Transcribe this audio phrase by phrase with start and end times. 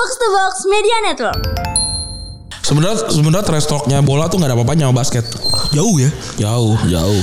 [0.00, 1.44] Box to Box Media Network.
[2.64, 5.28] Sebenarnya sebenarnya trash talknya bola tuh nggak ada apa-apanya sama basket.
[5.76, 6.08] Jauh ya.
[6.40, 7.22] Jauh, jauh.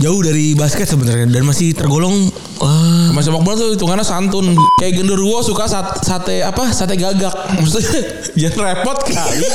[0.00, 4.56] Jauh dari basket sebenarnya dan masih tergolong eh, Sama sepak bola tuh hitungannya santun.
[4.80, 6.72] Kayak genderuwo suka sat- sate apa?
[6.72, 7.36] Sate gagak.
[7.60, 8.00] Maksudnya
[8.32, 9.44] jangan repot kali.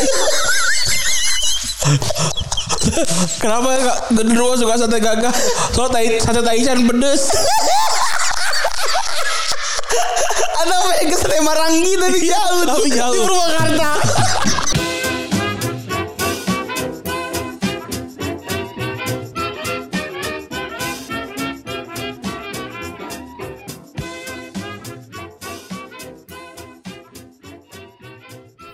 [3.42, 3.74] Kenapa
[4.14, 5.34] genderuwo suka sate gagak?
[5.74, 7.26] Soalnya tai, sate taichan pedes.
[10.62, 12.62] Ada pengen ke Sate Marangi tapi jauh.
[12.70, 13.14] Tapi jauh.
[13.14, 13.92] Di Purwakarta.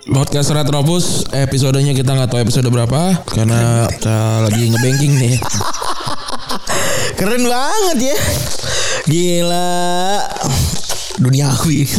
[0.08, 5.36] Podcast Retropus episodenya kita nggak tahu episode berapa karena kita lagi ngebanking nih.
[7.20, 8.17] Keren banget ya.
[9.08, 9.72] Gila.
[11.17, 11.89] Duniawi.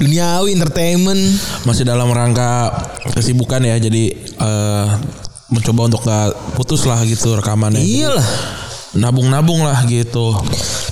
[0.00, 1.20] Duniawi entertainment.
[1.68, 2.72] Masih dalam rangka
[3.12, 4.86] kesibukan ya jadi eh,
[5.48, 7.80] mencoba untuk gak putus lah gitu rekamannya.
[7.80, 8.28] Iyalah.
[8.96, 10.32] Nabung-nabung lah gitu.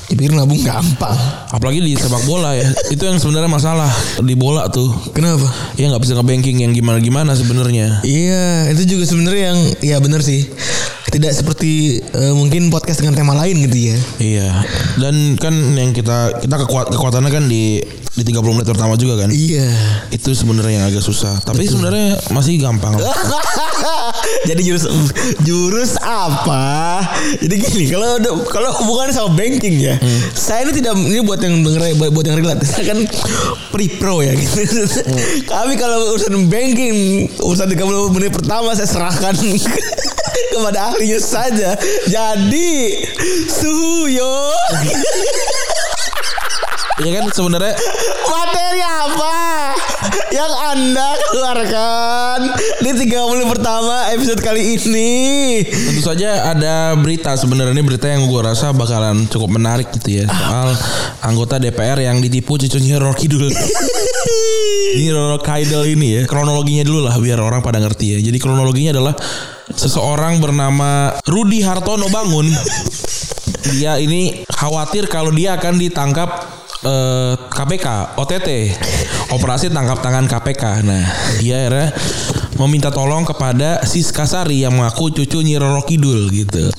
[0.06, 1.16] Dipikir nabung gampang.
[1.50, 2.68] Apalagi di sepak bola ya.
[2.92, 4.92] Itu yang sebenarnya masalah di bola tuh.
[5.16, 5.48] Kenapa?
[5.80, 8.04] Ya nggak bisa ngebanking yang gimana-gimana sebenarnya.
[8.06, 10.46] Iya, itu juga sebenarnya yang ya benar sih.
[11.16, 13.96] Tidak seperti eh, mungkin podcast dengan tema lain gitu ya.
[14.20, 14.48] Iya.
[15.00, 17.80] Dan kan yang kita kita kekuat kekuatannya kan di
[18.16, 19.28] di 30 menit pertama juga kan.
[19.32, 19.68] Iya.
[20.08, 21.36] Itu sebenarnya yang agak susah.
[21.44, 22.96] Tapi sebenarnya masih gampang.
[24.48, 24.88] Jadi jurus
[25.44, 27.00] jurus apa?
[27.40, 28.16] Jadi gini, kalau
[28.48, 30.00] kalau hubungannya sama banking ya,
[30.32, 32.64] saya ini tidak ini buat yang denger buat, yang relate.
[32.72, 32.98] Saya kan
[33.72, 34.64] pre pro ya gitu.
[35.44, 39.36] Kami kalau urusan banking, urusan 30 menit pertama saya serahkan
[40.54, 41.74] kepada ahlinya saja.
[42.06, 43.02] Jadi
[43.48, 44.52] Suyo
[47.04, 47.76] ya kan sebenarnya
[48.24, 49.36] materi apa
[50.32, 52.38] yang Anda keluarkan
[52.80, 55.12] di 30 menit pertama episode kali ini?
[55.68, 60.26] Tentu saja ada berita sebenarnya ini berita yang gue rasa bakalan cukup menarik gitu ya
[60.28, 60.72] soal
[61.20, 63.44] anggota DPR yang ditipu cucunya Roro Kidul.
[64.96, 68.18] ini Roro Kidul ini ya kronologinya dulu lah biar orang pada ngerti ya.
[68.24, 69.14] Jadi kronologinya adalah
[69.74, 72.46] seseorang bernama Rudi Hartono Bangun.
[73.74, 76.28] Dia ini khawatir kalau dia akan ditangkap
[76.86, 78.48] eh, KPK, OTT,
[79.34, 80.86] operasi tangkap tangan KPK.
[80.86, 81.04] Nah,
[81.42, 81.90] dia akhirnya
[82.62, 86.70] meminta tolong kepada Siska Sari yang mengaku cucu Nyi Roro Kidul gitu.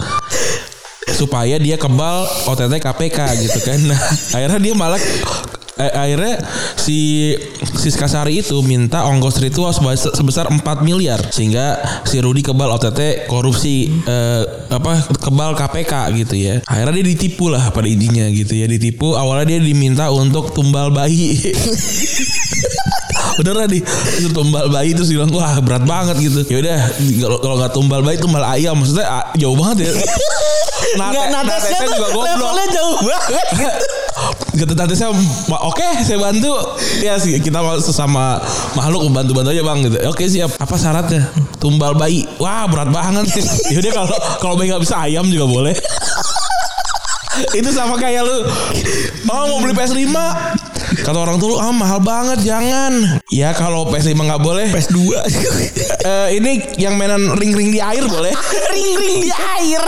[1.08, 3.80] Supaya dia kebal OTT KPK gitu kan.
[3.84, 4.00] Nah,
[4.32, 5.02] akhirnya dia malah
[5.78, 6.36] eh, akhirnya
[6.76, 7.32] si
[7.78, 13.26] Siska Sari itu minta ongkos ritual sebesar, sebesar 4 miliar sehingga si Rudi kebal OTT
[13.26, 16.56] korupsi eh, apa kebal KPK gitu ya.
[16.66, 19.14] Akhirnya dia ditipu lah pada intinya gitu ya ditipu.
[19.14, 21.38] Awalnya dia diminta untuk tumbal bayi.
[23.38, 23.86] Beneran nih
[24.18, 26.42] itu tumbal bayi terus bilang wah berat banget gitu.
[26.50, 26.80] Ya udah
[27.22, 29.92] kalau kalau nggak tumbal bayi tumbal ayam maksudnya ah, jauh banget ya.
[30.98, 32.26] Nate, Nggak, tuh juga goblok.
[32.26, 33.48] levelnya jauh banget.
[34.58, 35.14] Kata tante saya
[35.46, 36.50] "Ma- oke saya bantu.
[37.00, 38.42] Ya sih kita sesama
[38.74, 39.98] makhluk bantu bantu aja bang gitu.
[40.10, 40.50] Oke siap.
[40.58, 41.30] Apa syaratnya?
[41.62, 42.26] Tumbal bayi.
[42.42, 43.30] Wah berat banget.
[43.74, 44.10] Yaudah kalau
[44.42, 45.74] kalau bayi nggak bisa ayam juga boleh.
[47.54, 48.50] Itu sama kayak lu.
[49.30, 50.10] Oh mau beli PS5
[51.04, 53.22] kata orang lu ah mahal banget jangan.
[53.30, 54.74] Ya kalau PS5 nggak boleh.
[54.74, 54.98] PS2
[56.08, 58.32] Eh, ini yang mainan ring-ring di air boleh.
[58.72, 59.82] Ring-ring di air.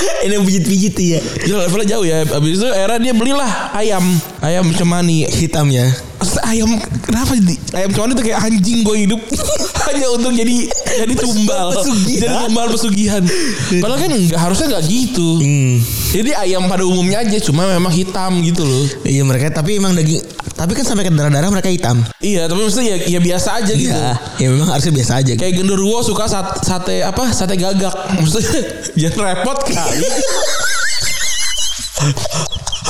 [0.26, 1.20] Ini pijit-pijit ya.
[1.20, 4.04] Itu levelnya jauh ya Abis itu era dia belilah ayam
[4.40, 5.88] Ayam cemani Hitam ya.
[6.50, 6.68] Ayam
[7.00, 9.20] kenapa jadi ayam cemani itu kayak anjing gue hidup
[9.86, 10.54] hanya untuk jadi
[10.96, 12.20] jadi tumbal Pesugihan.
[12.20, 13.22] jadi tumbal pesugihan
[13.76, 15.76] padahal kan nggak harusnya nggak gitu Hmm.
[16.10, 20.20] jadi ayam pada umumnya aja cuma memang hitam gitu loh Iya mereka tapi emang daging
[20.52, 21.96] tapi kan sampai ke darah-darah mereka hitam.
[22.20, 24.10] iya tapi maksudnya ya, ya biasa aja gitu Iya.
[24.36, 25.32] Ya memang harusnya biasa aja.
[25.34, 28.60] kayak genderuwo suka sat- sate apa sate gagak maksudnya
[29.00, 30.04] jangan repot kali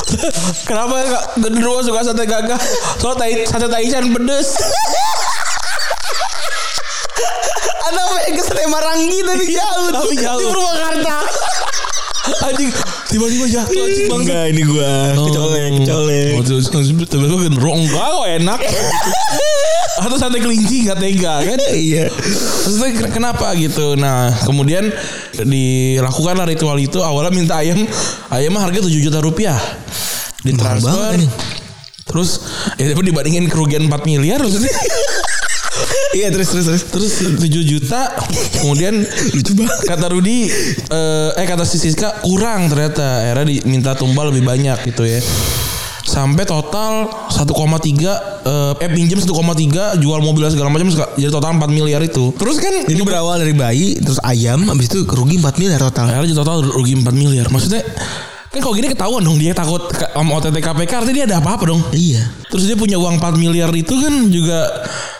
[0.67, 2.59] Kenapa nggak genderuwo suka sate gagak?
[2.99, 4.55] Soalnya tai, sate taichan pedes.
[7.91, 9.89] Ada pengen ke Sate Marangi tapi jauh.
[9.91, 10.39] Tapi jauh.
[10.39, 11.17] Di Purwakarta.
[12.47, 12.71] Anjing
[13.09, 14.21] tiba-tiba jatuh anjing bang.
[14.23, 16.31] Enggak ini gua kecolek, kecolek.
[16.39, 18.59] Oh, terus tiba-tiba genderuwo enggak kok enak.
[19.99, 21.59] Atau sate kelinci nggak tega kan?
[21.75, 22.07] Iya.
[22.07, 23.99] Maksudnya ken- kenapa gitu?
[23.99, 24.87] Nah kemudian
[25.35, 27.83] dilakukanlah ritual itu awalnya minta ayam
[28.29, 29.59] ayam mah harga 7 juta rupiah
[30.41, 31.27] ditransfer banget ini.
[32.01, 32.41] terus
[32.75, 34.73] ya tapi dibandingin kerugian 4 miliar maksudnya
[36.11, 36.83] Iya terus terus terus.
[36.89, 38.11] terus 7 juta
[38.59, 38.99] kemudian
[39.35, 40.49] lucu banget kata Rudi
[40.89, 45.21] eh, eh kata si Siska kurang ternyata akhirnya diminta tumbal lebih banyak gitu ya
[46.01, 52.01] sampai total 1,3 eh, eh pinjam 1,3 jual mobil segala macam jadi total 4 miliar
[52.01, 52.33] itu.
[52.35, 56.09] Terus kan Jadi berawal dari bayi terus ayam habis itu rugi 4 miliar total.
[56.09, 57.45] akhirnya jadi total rugi 4 miliar.
[57.53, 57.85] Maksudnya
[58.51, 61.81] kan kalau gini ketahuan dong dia takut sama OTT KPK artinya dia ada apa-apa dong.
[61.93, 62.21] Iya.
[62.51, 64.67] Terus dia punya uang 4 miliar itu kan juga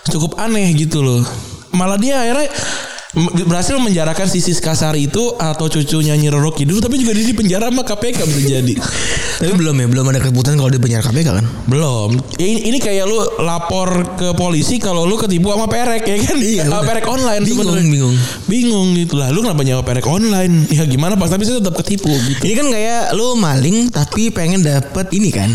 [0.10, 1.22] cukup aneh gitu loh.
[1.72, 2.52] Malah dia akhirnya
[3.44, 7.68] berhasil menjarakan sisi Kasari itu atau cucunya Nyi Roro Kidul tapi juga dia di penjara
[7.68, 8.74] sama KPK bisa jadi.
[9.42, 11.46] Tapi belum ya, belum ada keputusan kalau dia penjara KPK kan?
[11.66, 12.14] Belum.
[12.38, 16.38] Ya, ini, ini kayak lu lapor ke polisi kalau lu ketipu sama perek ya kan?
[16.38, 17.90] Iya, Sama perek online Bingung, sebenarnya.
[17.90, 18.16] bingung.
[18.46, 19.34] Bingung gitu lah.
[19.34, 20.54] Lu kenapa nyawa perek online?
[20.78, 21.36] Ya gimana Pak?
[21.36, 22.42] Tapi saya tetap ketipu gitu.
[22.48, 25.50] Ini kan kayak lu maling tapi pengen dapet ini kan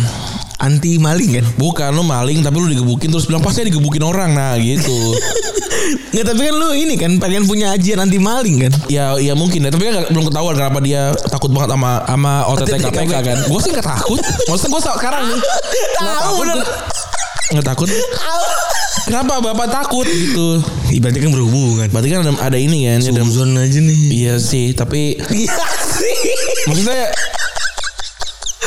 [0.58, 1.44] anti maling kan?
[1.56, 4.92] Bukan lu maling tapi lu digebukin terus bilang pas saya digebukin orang nah gitu.
[6.12, 8.72] Nggak tapi kan lu ini kan pengen punya ajian anti maling kan?
[8.88, 12.74] ya ya mungkin ya tapi kan belum ketahuan kenapa dia takut banget sama sama OTT
[12.80, 13.36] KPK kan.
[13.46, 14.18] Gue sih nggak takut.
[14.48, 15.38] Maksudnya gue sekarang nih
[16.00, 16.34] Tahu.
[17.54, 17.88] Nggak takut.
[19.06, 20.58] Kenapa bapak takut gitu?
[20.90, 21.86] Ibaratnya kan berhubungan.
[21.94, 22.98] Berarti kan ada, ada ini kan.
[23.06, 23.98] Ada, Suzon aja nih.
[24.10, 26.16] iya sih tapi Iya sih.
[26.66, 27.06] maksudnya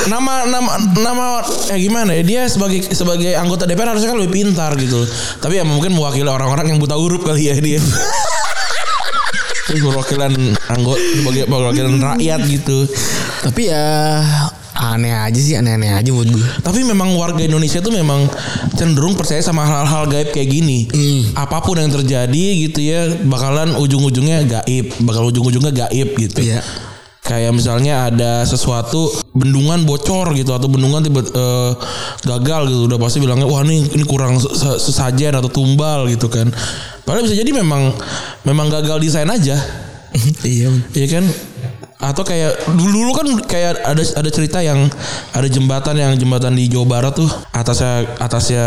[0.06, 1.26] nama nama nama
[1.68, 5.04] eh gimana ya dia sebagai sebagai anggota DPR harusnya kan lebih pintar gitu
[5.38, 7.82] tapi ya mungkin mewakili orang-orang yang buta huruf kali ya dia
[9.70, 10.34] perwakilan
[10.68, 12.90] anggota sebagai perwakilan rakyat gitu
[13.40, 13.86] Tapi ya
[14.74, 16.46] aneh aja sih aneh-aneh aja buat gue.
[16.64, 18.32] tapi memang warga Indonesia tuh memang
[18.74, 21.36] cenderung percaya sama hal-hal gaib kayak gini Hmm.
[21.36, 26.64] apa pun yang terjadi gitu ya bakalan ujung-ujungnya gaib bakal ujung-ujungnya gaib gitu Iya.
[27.30, 31.72] Kayak misalnya ada sesuatu bendungan bocor gitu atau bendungan tiba eh,
[32.26, 32.82] gagal gitu.
[32.90, 36.50] Udah pasti bilangnya wah ini ini kurang se- se- sesajen atau tumbal gitu kan.
[37.06, 37.94] Padahal bisa jadi memang
[38.44, 39.56] memang gagal desain aja.
[40.42, 40.74] Iya.
[40.98, 41.26] Iya kan?
[42.00, 44.90] Atau kayak dulu dulu kan kayak ada ada cerita yang
[45.36, 48.66] ada jembatan yang jembatan di Jawa Barat tuh atasnya atasnya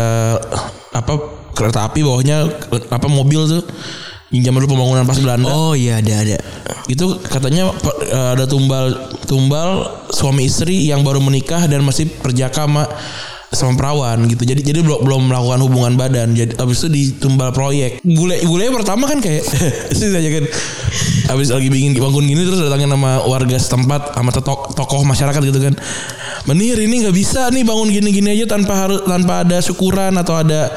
[0.93, 1.13] apa
[1.51, 2.45] kereta api bawahnya
[2.93, 3.65] apa mobil tuh
[4.33, 5.45] yang zaman dulu pembangunan pas Belanda.
[5.53, 6.37] Oh iya ada ada.
[6.89, 7.69] itu katanya
[8.09, 8.91] eh, ada tumbal
[9.29, 12.89] tumbal suami istri yang baru menikah dan masih perjaka sama
[13.53, 14.43] sama perawan gitu.
[14.43, 16.33] Jadi jadi belum belum melakukan hubungan badan.
[16.33, 18.01] Jadi abis itu ditumbal proyek.
[18.01, 19.45] Bule bule pertama kan kayak
[19.97, 20.45] sih kan
[21.23, 25.61] abis lagi bikin bangun gini terus datangin sama warga setempat sama tok- tokoh masyarakat gitu
[25.61, 25.77] kan.
[26.49, 30.41] Menir ini nggak bisa nih bangun gini gini aja tanpa harus tanpa ada syukuran atau
[30.41, 30.73] ada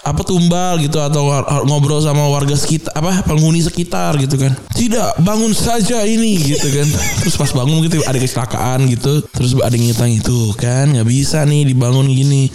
[0.00, 1.28] apa tumbal gitu atau
[1.68, 4.56] ngobrol sama warga sekitar apa penghuni sekitar gitu kan.
[4.72, 6.88] Tidak bangun saja ini gitu kan.
[7.20, 9.20] Terus pas bangun gitu ada kecelakaan gitu.
[9.28, 12.48] Terus ada yang ngitang itu kan nggak bisa nih dibangun gini.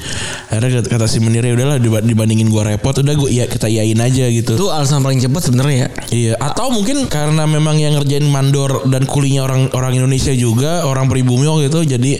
[0.49, 3.99] Akhirnya kata, si menir ya udahlah diba- dibandingin gua repot udah gua iya kita iyain
[4.01, 4.57] aja gitu.
[4.57, 5.89] Itu alasan paling cepat sebenarnya ya.
[6.09, 11.05] Iya, atau mungkin karena memang yang ngerjain mandor dan kulinya orang orang Indonesia juga, orang
[11.05, 12.11] pribumi waktu itu jadi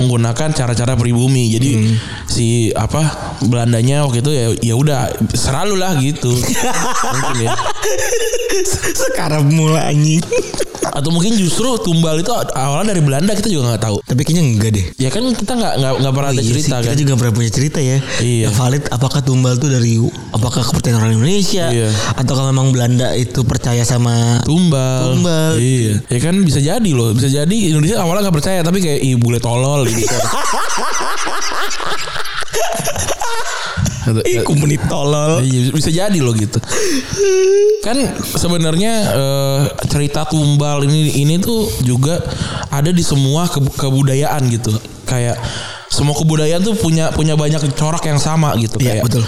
[0.00, 1.52] menggunakan cara-cara pribumi.
[1.52, 1.70] Jadi
[2.24, 4.30] si apa Belandanya waktu itu
[4.60, 6.30] ya ya udah selalu lah gitu.
[7.10, 7.50] mungkin ya.
[8.94, 10.22] Sekarang mulai anjing.
[10.90, 13.96] Atau mungkin justru tumbal itu awalnya dari Belanda kita juga nggak tahu.
[14.02, 14.84] Tapi kayaknya enggak deh.
[14.96, 16.82] Ya kan kita nggak nggak nggak pernah ada Iya cerita sih, kan.
[16.86, 17.98] Kita juga pernah punya cerita ya.
[18.22, 18.38] Iya.
[18.46, 19.92] Yang valid apakah tumbal itu dari
[20.30, 21.90] apakah kepercayaan orang Indonesia Iya.
[22.16, 25.18] ataukah memang Belanda itu percaya sama Tumbal.
[25.18, 25.58] Tumbal.
[25.58, 25.94] Iya.
[26.06, 27.10] Ya kan bisa jadi loh.
[27.10, 30.10] Bisa jadi Indonesia awalnya nggak percaya tapi kayak ih bule tolol gitu.
[34.24, 35.40] Ih, komunit tolol.
[35.40, 36.56] Iya bisa jadi loh gitu.
[37.80, 42.20] Kan sebenarnya eh, cerita tumbal ini ini tuh juga
[42.68, 44.72] ada di semua ke- kebudayaan gitu.
[45.04, 45.36] Kayak
[45.88, 49.04] semua kebudayaan tuh punya punya banyak corak yang sama gitu Iya, kayak.
[49.04, 49.24] betul.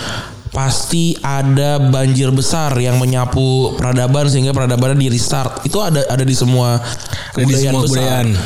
[0.52, 5.64] Pasti ada banjir besar yang menyapu peradaban sehingga peradaban di restart.
[5.64, 6.76] Itu ada ada di semua
[7.32, 8.28] Ada di semua kebudayaan.
[8.28, 8.40] B-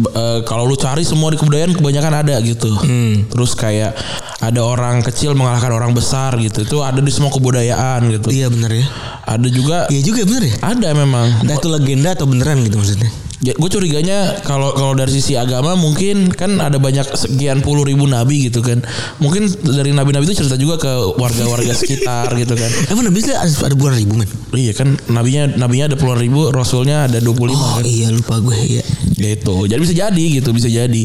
[0.00, 2.70] eh, kalau lu cari semua di kebudayaan kebanyakan ada gitu.
[2.72, 3.26] Hmm.
[3.28, 3.96] Terus kayak
[4.40, 6.62] ada orang kecil mengalahkan orang besar gitu.
[6.64, 8.28] Itu ada di semua kebudayaan gitu.
[8.32, 8.86] Iya benar ya.
[9.26, 10.54] Ada juga Iya juga benar ya.
[10.62, 11.26] ada memang.
[11.42, 13.10] Entah itu legenda atau beneran gitu maksudnya.
[13.46, 18.10] Ya, gue curiganya kalau kalau dari sisi agama mungkin kan ada banyak sekian puluh ribu
[18.10, 18.82] nabi gitu kan.
[19.22, 22.70] Mungkin dari nabi-nabi itu cerita juga ke warga-warga sekitar gitu kan.
[22.90, 24.26] Emang Nabi Isa ada, ada bulan ribu men?
[24.50, 27.84] Iya kan nabinya nabinya ada puluhan ribu, rasulnya ada 25 Oh kan.
[27.86, 28.82] iya lupa gue iya.
[29.16, 31.02] gitu jadi bisa jadi gitu bisa jadi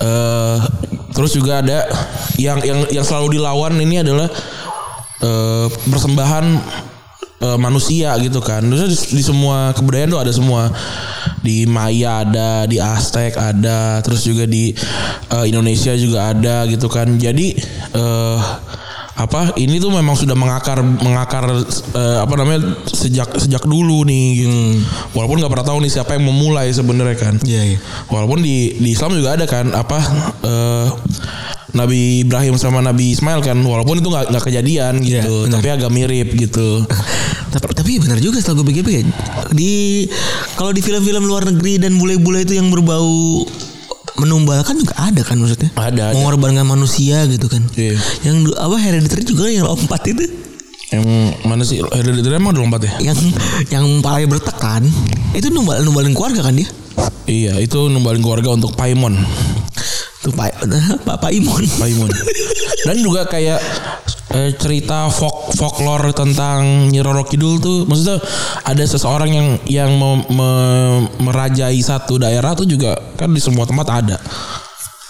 [0.00, 0.58] eh
[1.12, 1.84] terus juga ada
[2.40, 4.28] yang yang yang selalu dilawan ini adalah
[5.20, 6.44] eh persembahan
[7.44, 10.72] eh, manusia gitu kan terus di, di semua kebudayaan tuh ada semua
[11.40, 14.72] di Maya ada di Aztec ada terus juga di
[15.32, 17.16] eh, Indonesia juga ada gitu kan.
[17.16, 17.56] Jadi
[17.96, 18.38] eh
[19.20, 21.44] apa ini tuh memang sudah mengakar mengakar
[21.92, 24.80] eh, apa namanya sejak sejak dulu nih gitu.
[25.12, 27.34] Walaupun nggak pernah tahu nih siapa yang memulai sebenarnya kan.
[27.44, 27.78] Iya, iya.
[28.08, 29.98] Walaupun di di Islam juga ada kan apa
[30.40, 30.86] eh,
[31.70, 35.54] Nabi Ibrahim sama Nabi Ismail kan walaupun itu nggak nggak kejadian Iya, gitu benar.
[35.62, 36.82] tapi agak mirip gitu
[37.54, 39.06] Tapi, tapi benar juga setelah gue pikir-pikir
[39.50, 40.06] di
[40.54, 43.42] kalau di film-film luar negeri dan bule-bule itu yang berbau
[44.20, 45.72] menumbalkan juga ada kan maksudnya?
[45.74, 46.16] Ada, ada.
[46.16, 47.64] mengorbankan manusia gitu kan.
[47.72, 47.96] Iya.
[48.28, 50.24] yang apa hereditary juga yang lompat itu?
[50.90, 51.04] Yang
[51.46, 51.80] mana sih?
[51.80, 52.92] Hereditary emang ada lompat ya?
[53.12, 53.32] Yang
[53.72, 54.84] yang palanya bertekan
[55.32, 56.68] itu numbal numbalin keluarga kan dia?
[57.30, 59.16] Iya itu numbalin keluarga untuk Paimon.
[60.20, 60.52] Tuh pak
[61.06, 62.10] pak pak Imon Paimon.
[62.84, 63.62] Dan juga kayak
[64.30, 68.18] eh, cerita folk folklore tentang Nyi Roro Kidul tuh maksudnya
[68.62, 73.86] ada seseorang yang yang me- me- merajai satu daerah tuh juga kan di semua tempat
[73.90, 74.16] ada.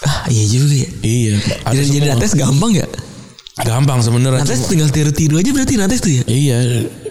[0.00, 0.88] Ah iya juga ya.
[1.00, 2.88] Iya ada jadi jadi nates gampang ya?
[3.60, 4.40] Gampang sebenarnya.
[4.40, 6.22] Nates Cuma- tinggal tiru-tiru aja berarti nates tuh ya?
[6.24, 6.56] Iya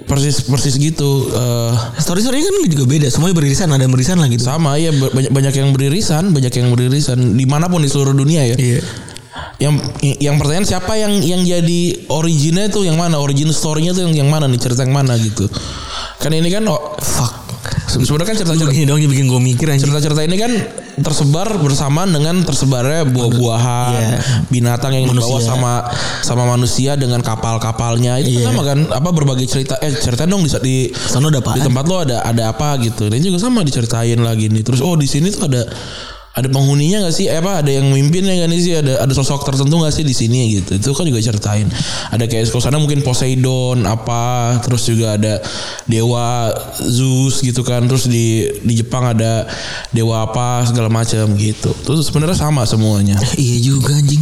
[0.09, 1.73] persis persis gitu eh.
[2.01, 4.41] Story storynya kan juga beda semuanya beririsan ada yang beririsan lah gitu.
[4.41, 8.17] Sama ya ba- banyak banyak yang beririsan banyak yang beririsan di mana pun di seluruh
[8.17, 8.57] dunia ya.
[8.57, 8.81] Iya
[9.59, 13.19] yang yang pertanyaan siapa yang yang jadi originnya tuh yang mana?
[13.19, 14.55] Origin story-nya tuh yang yang mana nih?
[14.55, 15.51] Cerita yang mana gitu?
[16.17, 17.51] Kan ini kan oh, fuck.
[17.89, 19.89] Se- sebenarnya kan cerita cerita ini dong bikin gue mikir anjing.
[19.89, 20.51] cerita-cerita ini kan
[21.01, 24.17] tersebar bersamaan dengan tersebarnya buah-buahan Iya.
[24.47, 25.49] binatang yang dibawa Manusia.
[25.49, 25.73] sama
[26.21, 28.21] sama manusia dengan kapal-kapalnya.
[28.21, 28.53] Itu Iya.
[28.53, 28.79] sama kan?
[28.93, 29.75] Apa berbagai cerita.
[29.81, 33.09] Eh cerita dong di di Sana ada di tempat lo ada ada apa gitu.
[33.09, 34.63] Ini juga sama diceritain lagi nih.
[34.63, 35.65] Terus oh di sini tuh ada
[36.39, 37.27] ada penghuninya nggak sih?
[37.27, 38.73] Eh, apa ada yang memimpinnya nggak nih sih?
[38.79, 40.79] Ada ada sosok tertentu nggak sih di sini gitu?
[40.79, 41.67] Itu kan juga ceritain.
[42.15, 45.43] Ada kayak kalau sana mungkin Poseidon apa terus juga ada
[45.83, 47.83] dewa Zeus gitu kan.
[47.91, 49.43] Terus di di Jepang ada
[49.91, 51.75] dewa apa segala macam gitu.
[51.83, 53.19] Terus sebenarnya sama semuanya.
[53.39, 54.19] Iya juga anjing.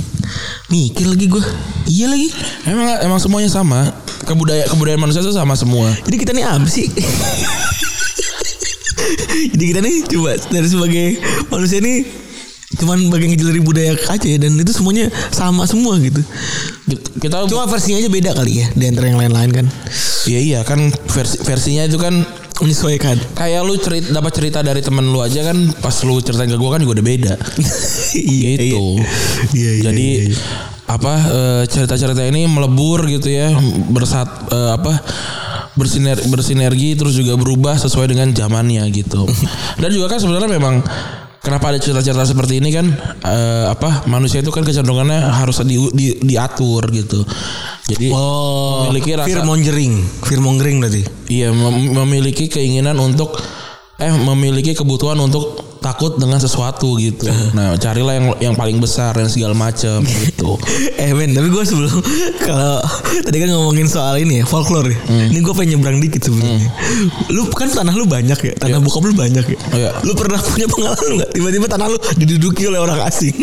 [0.69, 1.43] Mikir lagi gue.
[1.89, 2.29] Iya lagi.
[2.69, 3.89] emang emang semuanya sama.
[4.25, 5.89] Kebudayaan kebudayaan manusia itu sama semua.
[6.05, 6.85] Jadi kita nih apa sih?
[9.55, 11.07] Jadi kita nih coba dari sebagai
[11.49, 12.27] manusia nih
[12.67, 16.19] cuman bagian kecil dari budaya aja ya dan itu semuanya sama semua gitu.
[17.23, 19.65] kita Cuma versinya aja beda kali ya di antara yang lain-lain kan.
[20.27, 23.37] Iya iya kan versi versinya itu kan Menyesuaikan.
[23.37, 26.73] kayak lu cerita dapat cerita dari temen lu aja kan pas lu ceritain ke gua
[26.73, 27.33] kan juga udah beda.
[28.17, 28.97] iya, gitu.
[29.53, 30.37] Iya, iya, Jadi iya, iya.
[30.89, 33.53] apa eh, cerita-cerita ini melebur gitu ya
[33.93, 34.91] bersat eh, apa
[35.77, 39.23] bersiner bersinergi terus juga berubah sesuai dengan zamannya gitu.
[39.81, 40.81] Dan juga kan sebenarnya memang
[41.39, 42.89] kenapa ada cerita-cerita seperti ini kan
[43.23, 47.23] eh, apa manusia itu kan kecenderungannya harus di, di- diatur gitu.
[47.87, 49.93] Jadi Oh, memiliki rasa fear mongering,
[50.25, 51.07] fear mongering berarti.
[51.31, 53.37] Iya mem- memiliki keinginan untuk
[53.97, 57.27] eh memiliki kebutuhan untuk takut dengan sesuatu gitu.
[57.57, 60.59] Nah carilah yang yang paling besar dan segala macam gitu.
[61.01, 61.89] eh men tapi gue sebelum
[62.47, 62.83] kalau
[63.23, 64.97] tadi kan ngomongin soal ini ya folklore ya.
[65.31, 66.67] Ini gue pengen nyebrang dikit sebenarnya.
[67.31, 69.57] Lu kan tanah lu banyak ya, tanah bokap lu banyak ya.
[69.73, 69.89] Iya.
[70.03, 73.33] Lu pernah punya pengalaman nggak tiba-tiba tanah lu diduduki oleh orang asing?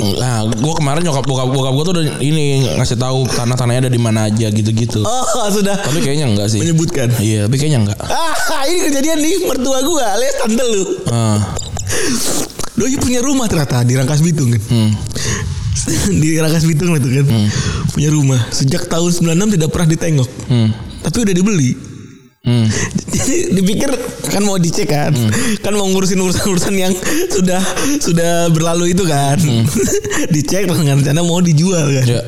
[0.00, 4.00] Nah gue kemarin nyokap bokap bokap gue tuh udah ini ngasih tahu tanah-tanahnya ada di
[4.00, 5.04] mana aja gitu-gitu.
[5.04, 6.60] oh sudah Tapi kayaknya enggak sih.
[6.62, 7.12] menyebutkan.
[7.20, 7.98] Iya tapi kayaknya enggak.
[8.08, 10.82] Ah ini kejadian nih mertua gue alias tante lu.
[11.12, 11.38] Ah,
[12.78, 14.62] Doi punya rumah ternyata di Rangkas Bitung kan.
[14.62, 14.90] hmm.
[16.22, 17.26] di Rangkas Bitung itu kan.
[17.92, 20.30] Punya rumah sejak tahun 96 tidak pernah ditengok.
[20.48, 20.68] Hmm.
[21.04, 21.72] Tapi udah dibeli.
[22.40, 22.64] Hmm.
[23.12, 23.92] Jadi dipikir
[24.32, 25.12] kan mau dicek kan,
[25.60, 26.94] kan mau ngurusin urusan-urusan yang
[27.28, 27.60] sudah
[28.00, 29.36] sudah berlalu itu kan,
[30.34, 32.06] dicek dengan rencana mau dijual kan.
[32.08, 32.22] Ya.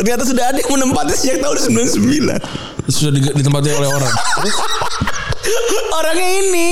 [0.00, 4.12] Ternyata sudah ada yang menempati sejak tahun 99 Sudah di, ditempati oleh orang.
[5.92, 6.68] Orangnya ini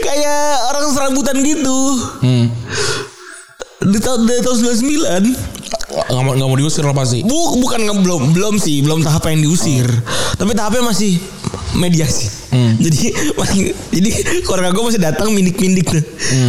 [0.00, 1.78] kayak orang serabutan gitu.
[2.20, 2.46] Hmm.
[3.78, 5.54] Di tahun dari tahun 99
[5.86, 7.22] Nggak mau nggak mau diusir lah pasti.
[7.22, 9.86] Bu, bukan nge- belum belum sih, belum tahap yang diusir.
[10.34, 11.16] Tapi tahapnya masih
[11.72, 12.26] mediasi.
[12.76, 13.00] Jadi
[13.34, 14.10] masih- jadi
[14.42, 16.02] keluarga gue masih datang mindik-mindik tuh.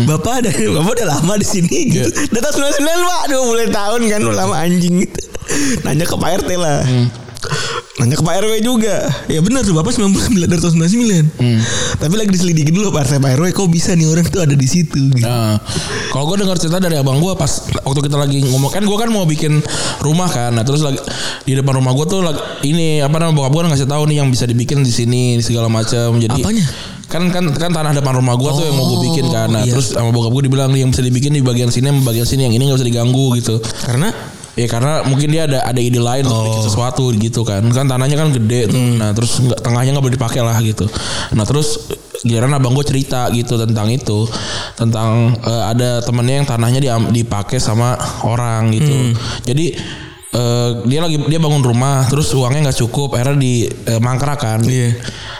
[0.05, 2.09] Bapak ada Bapak udah lama di sini gitu.
[2.29, 5.21] Datang 99 Pak, aduh mulai tahun kan udah lama anjing gitu.
[5.81, 6.81] Nanya ke Pak RT lah.
[7.97, 9.09] Nanya ke Pak RW juga.
[9.25, 11.97] Ya benar tuh Bapak 99 dari tahun 99.
[11.97, 14.67] Tapi lagi diselidiki dulu Pak RT Pak RW kok bisa nih orang tuh ada di
[14.69, 15.25] situ gitu.
[15.25, 15.57] Nah,
[16.13, 17.49] kalau gue dengar cerita dari abang gue pas
[17.81, 19.59] waktu kita lagi ngomong kan gue kan mau bikin
[20.05, 21.01] rumah kan, nah terus lagi
[21.43, 22.37] di depan rumah gue tuh lagi,
[22.69, 26.21] ini apa namanya bokap gue ngasih tahu nih yang bisa dibikin di sini segala macam.
[26.21, 26.65] Jadi Apanya?
[27.07, 29.73] kan kan kan tanah depan rumah gue tuh yang mau gue bikin kan, nah iya.
[29.73, 32.53] terus sama bokap gue dibilang nih yang bisa dibikin di bagian sini, bagian sini yang
[32.53, 33.55] ini nggak bisa diganggu gitu.
[33.81, 34.13] Karena
[34.57, 37.61] Ya karena mungkin dia ada ada ide lain untuk bikin sesuatu gitu kan.
[37.69, 38.81] Kan tanahnya kan gede tuh.
[38.97, 40.89] Nah, terus nggak tengahnya nggak boleh dipakai lah gitu.
[41.37, 41.85] Nah, terus
[42.25, 44.25] giliran abang gue cerita gitu tentang itu.
[44.73, 46.79] Tentang eh, ada temennya yang tanahnya
[47.13, 47.93] dipakai sama
[48.25, 49.13] orang gitu.
[49.45, 49.65] Jadi
[50.33, 54.97] eh, dia lagi dia bangun rumah terus uangnya nggak cukup akhirnya di eh, mangkrakan Iya.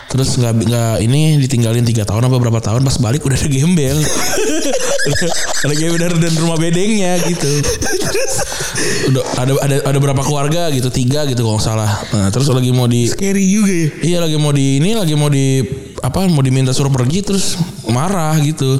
[0.08, 3.98] Terus nggak nggak ini ditinggalin tiga tahun apa berapa tahun pas balik udah ada gembel
[5.68, 7.52] ada gembel dan, dan rumah bedengnya gitu
[9.12, 12.72] udah ada ada ada berapa keluarga gitu tiga gitu kalau nggak salah nah, terus lagi
[12.72, 13.88] mau di Scary juga ya.
[13.98, 15.64] Iya lagi mau di ini lagi mau di
[16.00, 17.58] apa mau diminta suruh pergi terus
[17.90, 18.78] marah gitu.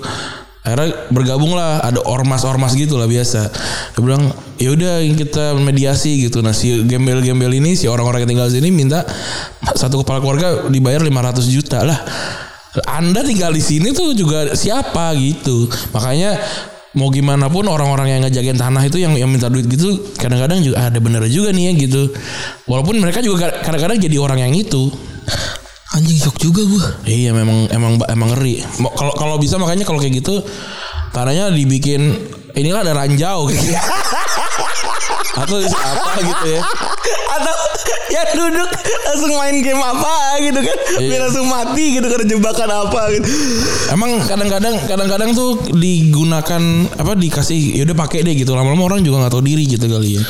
[0.68, 3.48] Akhirnya bergabung lah ada ormas-ormas gitu lah biasa.
[3.96, 4.28] Dia bilang
[4.60, 6.44] ya udah kita mediasi gitu.
[6.44, 9.00] Nah si gembel-gembel ini si orang-orang yang tinggal sini minta
[9.72, 11.96] satu kepala keluarga dibayar 500 juta lah.
[12.84, 15.72] Anda tinggal di sini tuh juga siapa gitu.
[15.96, 16.36] Makanya
[17.00, 20.88] mau gimana pun orang-orang yang ngejagain tanah itu yang yang minta duit gitu kadang-kadang juga
[20.88, 22.12] ada bener juga nih ya gitu.
[22.68, 24.92] Walaupun mereka juga kadang-kadang jadi orang yang itu.
[25.88, 26.84] Anjing shock juga gua.
[27.02, 28.60] Iya memang emang emang ngeri.
[28.76, 30.44] Kalau kalau bisa makanya kalau kayak gitu
[31.10, 32.12] tanahnya dibikin
[32.52, 33.72] inilah ada ranjau gitu.
[35.38, 36.60] Atau apa gitu ya.
[37.30, 37.54] Atau
[38.10, 38.68] ya duduk
[39.06, 40.12] langsung main game apa
[40.44, 40.78] gitu kan.
[40.98, 41.18] Biar Iya.
[41.24, 43.28] langsung mati gitu karena jebakan apa gitu.
[43.88, 46.62] Emang kadang-kadang kadang-kadang tuh digunakan
[47.00, 48.52] apa dikasih ya udah pakai deh gitu.
[48.52, 50.22] Lama-lama orang juga nggak tahu diri gitu kali ya.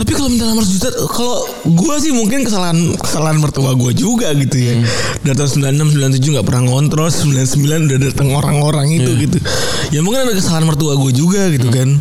[0.00, 1.44] Tapi kalau minta 500 juta kalau
[1.76, 4.80] gua sih mungkin kesalahan kesalahan mertua gua juga gitu ya.
[5.20, 9.36] Dari tahun 96 97 nggak pernah ngontrol, 99 udah datang orang-orang itu gitu.
[9.92, 12.00] Ya mungkin ada kesalahan mertua gua juga gitu kan.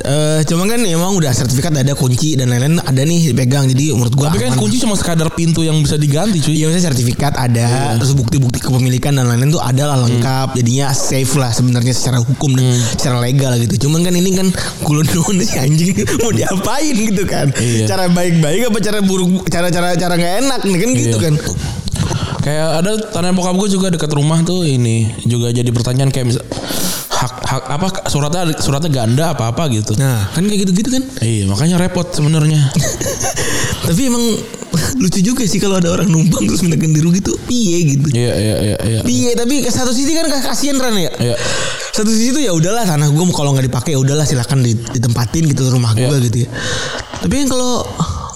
[0.00, 3.68] Eh cuma kan emang udah sertifikat ada kunci dan lain-lain ada nih dipegang.
[3.68, 4.58] Jadi menurut gua Tapi kan aman.
[4.58, 6.56] kunci cuma sekadar pintu yang bisa diganti cuy.
[6.56, 10.56] Iya maksudnya sertifikat ada terus bukti-bukti kepemilikan dan lain-lain tuh ada lah lengkap.
[10.56, 13.86] Jadinya safe lah sebenarnya secara hukum dan secara legal gitu.
[13.86, 14.48] Cuman kan ini kan
[14.82, 15.04] kulon
[15.40, 15.92] si anjing.
[16.22, 17.52] Mau diapain gitu kan?
[17.52, 17.84] Iya.
[17.86, 21.24] cara baik-baik apa cara buruk cara-cara cara nggak enak nih kan gitu Iya.
[21.26, 21.34] kan?
[22.40, 26.44] Kayak ada tanah bokap gue juga dekat rumah tuh ini juga jadi pertanyaan kayak misal
[27.20, 29.92] hak hak apa suratnya suratnya ganda apa apa gitu.
[29.94, 32.72] nah kan kayak gitu-gitu kan Iya makanya repot sebenarnya.
[33.86, 34.24] tapi emang
[34.96, 38.32] lucu juga sih kalau ada orang numpang terus minta ganti rugi tuh piye gitu Iya
[38.32, 39.00] iya iya iya.
[39.02, 41.36] piye tapi satu sisi kan kasihan Ran ya Iya.
[41.90, 45.68] satu sisi tuh ya udahlah tanah gue kalau nggak dipakai ya udahlah silakan ditempatin gitu
[45.68, 46.22] rumah gue Iya.
[46.22, 46.48] gitu ya
[47.20, 47.84] tapi kan kalau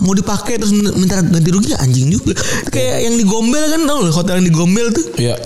[0.03, 2.35] mau dipakai terus minta ganti rugi ya anjing juga
[2.69, 5.39] kayak yang di Gombel kan tau loh hotel yang di Gombel tuh Iya.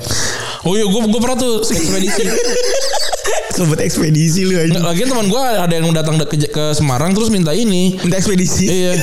[0.62, 2.22] Oh iya gue gue pernah tuh ekspedisi.
[3.58, 7.50] sobat ekspedisi lu anjing Lagian teman gue ada yang datang ke, ke Semarang terus minta
[7.50, 7.98] ini.
[7.98, 8.94] minta ekspedisi Iya.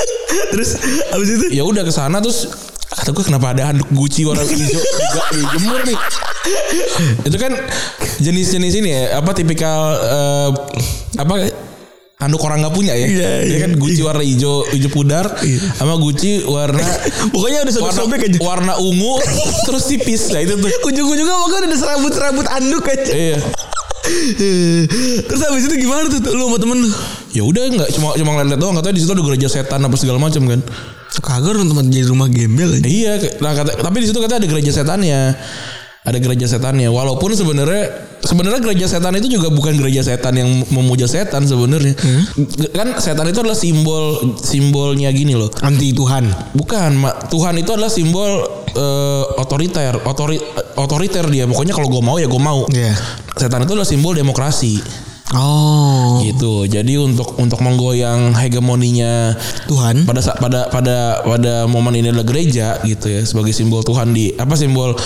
[0.52, 0.76] terus
[1.10, 2.48] abis itu Ya udah ke sana terus
[2.88, 5.98] kata gue kenapa ada handuk Gucci warna hijau juga dijemur nih.
[7.22, 7.52] Itu kan
[8.18, 10.48] jenis-jenis ini ya apa tipikal eh,
[11.14, 11.34] apa
[12.18, 13.06] handuk orang nggak punya ya.
[13.06, 13.58] Iya, Dia iya.
[13.62, 15.38] kan Gucci warna hijau hijau pudar
[15.78, 16.82] sama Gucci warna
[17.34, 19.22] pokoknya udah warna, sobek-sobek aja warna ungu
[19.70, 20.26] terus tipis.
[20.34, 20.66] Nah itu tuh.
[20.66, 23.38] ujung-ujungnya pokoknya ada serabut-serabut anduk aja Iya.
[25.30, 26.90] terus abis itu gimana tuh, lu sama temen lu
[27.30, 30.18] Ya udah nggak cuma cuma ngeliat doang katanya di situ ada gereja setan apa segala
[30.18, 30.60] macam kan.
[31.22, 34.70] kagak tempat jadi rumah gembel aja Iya, nah, kata, tapi di situ katanya ada gereja
[34.74, 35.20] setannya.
[36.08, 36.88] Ada gereja setannya.
[36.88, 37.84] Walaupun sebenarnya
[38.18, 41.92] sebenarnya gereja setan itu juga bukan gereja setan yang memuja setan sebenarnya.
[42.34, 44.04] G- Kan setan itu adalah simbol
[44.38, 45.52] simbolnya gini loh.
[45.60, 47.12] anti Tuhan Bukan, Ma.
[47.24, 50.40] Tuhan itu adalah simbol eh, otoriter, otori,
[50.74, 51.44] otoriter dia.
[51.44, 52.64] Pokoknya kalau gue mau ya gue mau.
[52.66, 52.96] Iya.
[53.34, 54.80] Setan itu adalah simbol demokrasi.
[55.30, 56.66] oh Gitu.
[56.66, 63.06] Jadi untuk untuk menggoyang hegemoninya Tuhan pada pada pada pada momen ini adalah gereja gitu
[63.06, 64.96] ya sebagai simbol Tuhan di apa simbol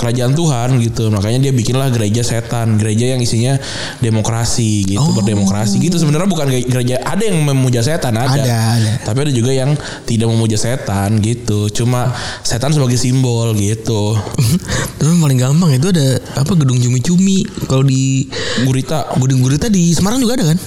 [0.00, 1.12] kerajaan Tuhan gitu.
[1.12, 3.60] Makanya dia bikinlah gereja setan gereja yang isinya
[4.00, 5.12] demokrasi gitu Oh.
[5.12, 5.96] berdemokrasi gitu.
[5.96, 8.92] Sebenarnya bukan ge- gereja ada yang memuja setan ada, Ada, ada.
[9.04, 11.68] tapi ada juga yang tidak memuja setan gitu.
[11.68, 12.10] Cuma
[12.40, 14.16] setan sebagai simbol gitu.
[14.98, 17.44] Tapi paling gampang itu ada apa gedung cumi-cumi.
[17.64, 18.24] Kalau di
[18.62, 19.12] gurita.
[19.16, 20.58] Gedung gurita di Semarang juga ada kan?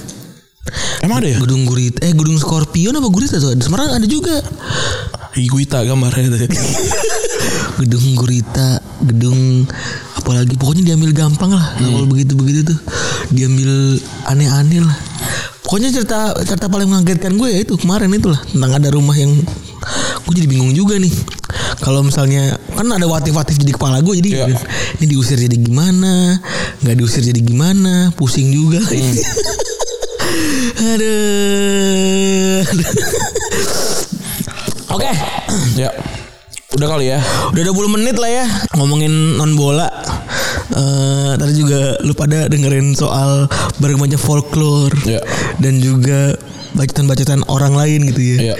[1.04, 3.52] Emang ada ya Gedung gurita eh gedung Scorpion apa gurita tuh?
[3.52, 4.40] Di Semarang ada juga.
[5.34, 6.38] Iguita gambarnya itu
[7.82, 9.66] Gedung gurita, gedung
[10.14, 12.78] apalagi pokoknya diambil gampang lah kalau begitu-begitu tuh.
[13.34, 14.96] Diambil aneh-aneh lah.
[15.66, 19.32] Pokoknya cerita cerita paling mengagetkan gue ya itu kemarin itulah tentang ada rumah yang
[20.24, 21.12] gue jadi bingung juga nih.
[21.82, 24.46] Kalau misalnya kan ada watif-watif jadi kepala gue jadi Iya.
[25.02, 26.38] ini diusir jadi gimana,
[26.80, 28.80] nggak diusir jadi gimana, pusing juga.
[30.94, 32.62] Aduh.
[34.90, 35.10] Oke,
[35.74, 35.90] ya
[36.74, 37.22] udah kali ya
[37.54, 39.86] udah 20 menit lah ya ngomongin non bola.
[40.74, 43.46] Eh tadi juga lu pada dengerin soal
[43.78, 45.22] berbagai macam folklore Ya.
[45.62, 46.34] dan juga
[46.74, 48.38] bacotan-bacotan orang lain gitu ya.
[48.50, 48.54] Iya.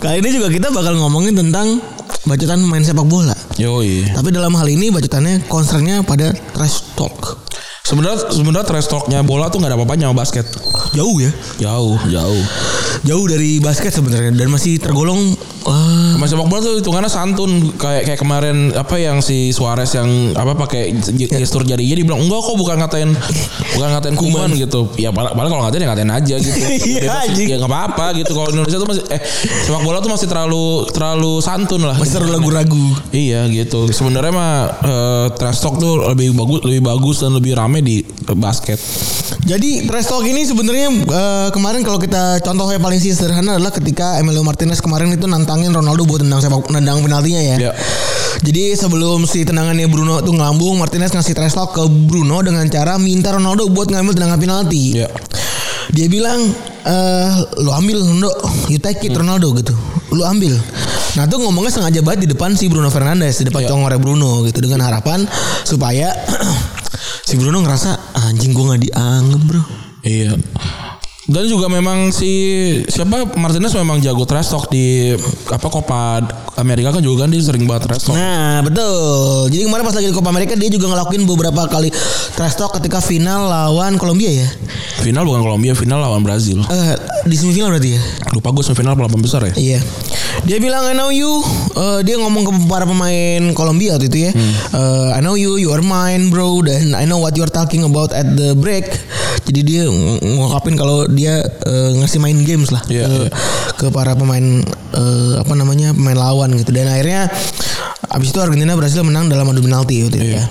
[0.00, 1.80] Kali ini juga kita bakal ngomongin tentang
[2.24, 3.36] bacotan main sepak bola.
[3.60, 7.47] yoi Tapi dalam hal ini bacotannya concernnya pada trash talk.
[7.88, 10.46] Sebenarnya sebenarnya trash talknya bola tuh nggak ada apa-apanya sama basket
[10.92, 11.32] Jauh ya.
[11.56, 12.44] jauh jauh
[13.08, 15.32] jauh dari basket sebenarnya dan masih tergolong
[15.64, 20.34] eh, Mas sepak bola tuh hitungannya santun kayak kayak kemarin apa yang si Suarez yang
[20.34, 20.90] apa pakai
[21.38, 23.10] gestur jarinya dibilang enggak kok bukan ngatain
[23.78, 24.90] bukan ngatain kuman gitu.
[24.98, 26.58] Ya paling paling kalau ngatain ya ngatain aja gitu.
[26.98, 28.34] Iya, ya nggak apa-apa gitu.
[28.34, 29.20] Kalau Indonesia tuh masih eh
[29.62, 31.94] sepak bola tuh masih terlalu terlalu santun lah.
[31.94, 32.86] masih terlalu ragu-ragu.
[33.14, 33.86] Iya gitu.
[33.94, 38.02] Sebenarnya mah eh, trash talk tuh lebih bagus lebih bagus dan lebih rame di
[38.34, 38.82] basket.
[39.46, 44.18] Jadi trash talk ini sebenarnya eh, kemarin kalau kita contohnya paling sih sederhana adalah ketika
[44.18, 47.56] Emilio Martinez kemarin itu nantangin Ronaldo buat tendang sepak nendang penaltinya ya.
[47.68, 47.72] Iya.
[48.38, 52.96] Jadi sebelum si tendangannya Bruno tuh ngelambung, Martinez ngasih trash talk ke Bruno dengan cara
[52.96, 54.96] minta Ronaldo buat ngambil tendangan penalti.
[54.96, 55.10] Iya.
[55.92, 56.40] Dia bilang
[56.86, 58.32] eh lu ambil Ronaldo,
[58.72, 59.74] you take it Ronaldo gitu.
[60.14, 60.54] Lu ambil.
[61.18, 63.70] Nah tuh ngomongnya sengaja banget di depan si Bruno Fernandes, di depan Iya.
[63.74, 65.26] congornya Bruno gitu dengan harapan
[65.66, 66.14] supaya
[67.28, 69.62] si Bruno ngerasa anjing gua nggak dianggap bro.
[70.06, 70.32] Iya.
[71.28, 72.32] Dan juga memang si
[72.88, 75.12] siapa Martinez memang jago trash talk di
[75.44, 76.24] apa Copa
[76.56, 78.16] Amerika kan juga kan dia sering banget trash talk.
[78.16, 79.52] Nah betul.
[79.52, 81.92] Jadi kemarin pas lagi di Copa America dia juga ngelakuin beberapa kali
[82.32, 84.48] trash talk ketika final lawan Kolombia ya.
[85.04, 86.64] Final bukan Kolombia, final lawan Brazil.
[86.64, 86.96] Eh
[87.28, 88.00] di semifinal berarti ya.
[88.32, 89.54] Lupa gue semifinal apa besar ya?
[89.54, 89.80] Iya.
[90.48, 91.44] Dia bilang I know you.
[91.76, 94.30] Eh, dia ngomong ke para pemain Kolombia waktu itu ya.
[94.72, 96.64] Eh, I know you, you are mine, bro.
[96.64, 98.88] Dan I know what you are talking about at the break.
[99.44, 103.28] Jadi dia ng- ngungkapin kalau dia eh, ngasih main games lah Iya, ke, iya.
[103.74, 104.62] ke para pemain
[104.94, 106.70] eh, apa namanya pemain lawan gitu.
[106.70, 107.26] Dan akhirnya
[108.08, 110.46] abis itu Argentina berhasil menang dalam adu penalti waktu itu ya.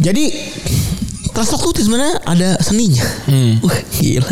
[0.00, 0.24] Jadi
[1.32, 3.04] trash talk tuh sebenarnya ada seninya.
[3.64, 4.30] Wah gila.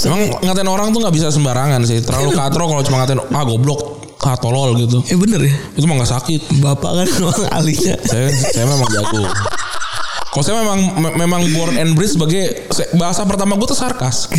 [0.00, 2.00] Emang ngatain orang tuh nggak bisa sembarangan sih.
[2.00, 3.80] Terlalu katro kalau cuma ngatain ah goblok,
[4.24, 5.04] ah tolol gitu.
[5.12, 5.52] Eh bener ya.
[5.76, 6.40] Itu mah nggak sakit.
[6.64, 7.94] Bapak kan memang ahlinya.
[8.08, 9.24] Saya saya memang jago.
[10.30, 14.30] Kalau saya memang me- memang born and bred sebagai se- bahasa pertama gue tuh sarkas.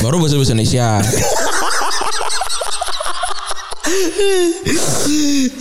[0.00, 1.00] Baru bahasa bahasa Indonesia.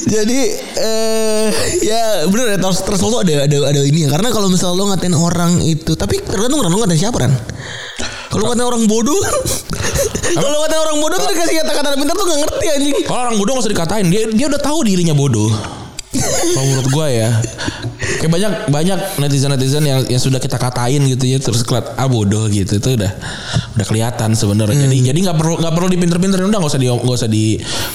[0.07, 0.41] Jadi
[0.75, 1.47] eh
[1.81, 4.91] ya bener ya terus terus tuh ada ada ada ini ya karena kalau misal lo
[4.91, 7.31] ngatain orang itu tapi tergantung orang lo ngatain siapa kan.
[8.27, 9.15] Kalau ngatain orang bodoh
[10.35, 12.95] kalau ngatain orang bodoh tuh dikasih kata-kata pintar tuh gak ngerti anjing.
[13.07, 15.49] Kalau orang bodoh nggak usah dikatain, dia dia udah tahu dirinya bodoh.
[16.07, 17.29] Kalau menurut gue ya,
[18.23, 22.07] kayak banyak banyak netizen netizen yang yang sudah kita katain gitu ya terus keliat ah
[22.07, 23.11] bodoh gitu itu udah
[23.75, 24.87] udah kelihatan sebenarnya.
[24.87, 27.43] Jadi jadi nggak perlu nggak perlu dipinter-pinterin udah nggak usah di nggak usah di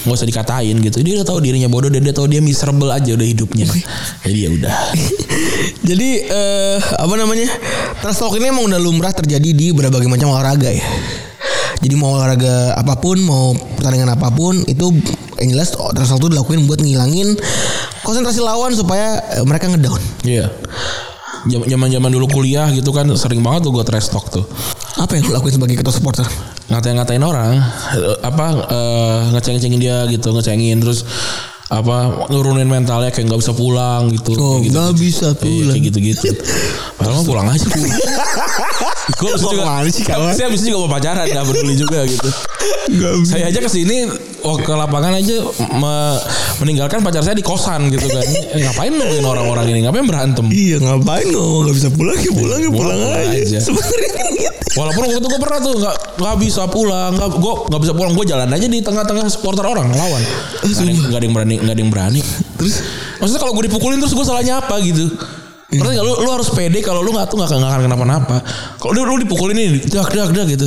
[0.05, 0.97] nggak usah dikatain gitu.
[1.01, 3.65] Dia udah tahu dirinya bodoh dan dia tahu dia miserable aja udah hidupnya.
[4.21, 4.75] Jadi ya udah.
[5.89, 7.49] Jadi eh apa namanya?
[8.05, 10.85] Trash talk ini emang udah lumrah terjadi di berbagai macam olahraga ya.
[11.83, 14.95] Jadi mau olahraga apa pun, mau pertandingan apa pun itu
[15.43, 17.35] yang jelas trash talk itu dilakuin buat ngilangin
[18.03, 20.01] konsentrasi lawan supaya eh, mereka ngedown.
[20.21, 20.47] Iya.
[21.43, 24.47] Zaman zaman dulu kuliah gitu kan sering banget tuh gue trash talk tuh.
[24.95, 26.27] Apa yang lo lakuin sebagai ketua supporter?
[26.63, 27.59] ngatain-ngatain orang
[27.91, 31.03] eh, apa eh, ngeceng-ngecengin dia gitu ngecengin terus
[31.67, 34.71] apa nurunin mentalnya kayak nggak bisa pulang gitu Oh, gitu.
[34.71, 35.69] nggak bisa Iya, pulang.
[35.69, 36.27] kayak gitu-gitu
[36.95, 37.93] padahal mah pulang aja pulang
[39.11, 40.33] gue itu juga sih, kawan?
[40.33, 42.29] saya itu juga mau pacaran nggak peduli juga gitu
[43.27, 43.97] saya aja ke sini
[44.43, 45.35] oh ke lapangan aja
[45.73, 46.19] me-
[46.59, 50.77] meninggalkan pacar saya di kosan gitu kan Eh, ngapain nungguin orang-orang ini ngapain berantem Iya
[50.79, 53.39] ngapain lo nggak bisa pulang ya pulang ya Pulang pulang, aja.
[53.39, 53.59] aja.
[53.65, 54.51] Sebenarnya kan gitu.
[54.73, 58.11] Walaupun waktu itu gue pernah tuh nggak nggak bisa pulang, nggak gue nggak bisa pulang,
[58.11, 60.17] gue jalan aja di tengah-tengah supporter orang lawan.
[60.17, 62.21] Gak ada, yang- nggak ada yang berani, nggak ada yang berani.
[62.57, 62.75] Terus
[63.15, 65.13] Maksudnya kalau gue dipukulin terus gue salahnya apa gitu?
[65.69, 66.03] Ngerti nggak?
[66.03, 68.37] lu, lu harus pede kalau lu nggak tuh nggak nggak akan kenapa-napa.
[68.77, 70.65] Kalau lu, lu dipukulin ini, dak dak dak gitu.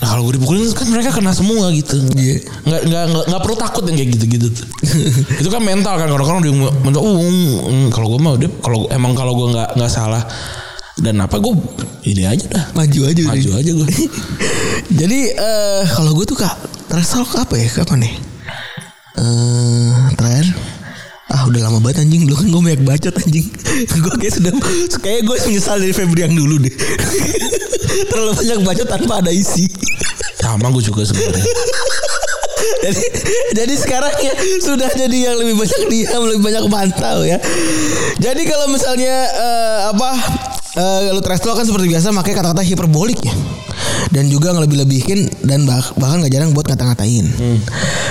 [0.00, 2.00] Nah kalau gue dipukulin kan mereka kena semua gitu.
[2.16, 2.40] Iya.
[2.64, 4.48] Nggak nggak nggak nggak perlu takut yang kayak gitu-gitu.
[5.44, 7.00] itu kan mental kan orang-orang dia mental.
[7.04, 7.20] Uh,
[7.68, 10.24] mm, kalau gue mah dia kalau emang kalau gue nggak nggak salah
[11.00, 11.52] dan apa gue
[12.08, 13.88] ini aja dah maju aja maju aja gue.
[15.04, 16.56] Jadi eh kalau gue tuh kak
[16.88, 18.14] talk apa ya kapan nih?
[19.20, 20.48] Eh terakhir
[21.30, 23.46] Ah udah lama banget anjing Dulu kan gue banyak bacot anjing
[24.04, 24.52] Gue kayak sudah
[24.98, 26.74] Kayak gue menyesal dari Febri yang dulu deh
[28.10, 29.70] Terlalu banyak bacot tanpa ada isi
[30.42, 31.44] Sama gue juga sebenarnya.
[32.84, 33.04] jadi,
[33.52, 37.36] jadi sekarang ya sudah jadi yang lebih banyak diam, lebih banyak mantau ya.
[38.20, 40.10] Jadi kalau misalnya eh, apa
[40.80, 43.34] eh, lu trash talk kan seperti biasa pakai kata-kata hiperbolik ya.
[44.10, 47.30] Dan juga ngelebih-lebihin dan bah- bahkan gak jarang buat ngata-ngatain.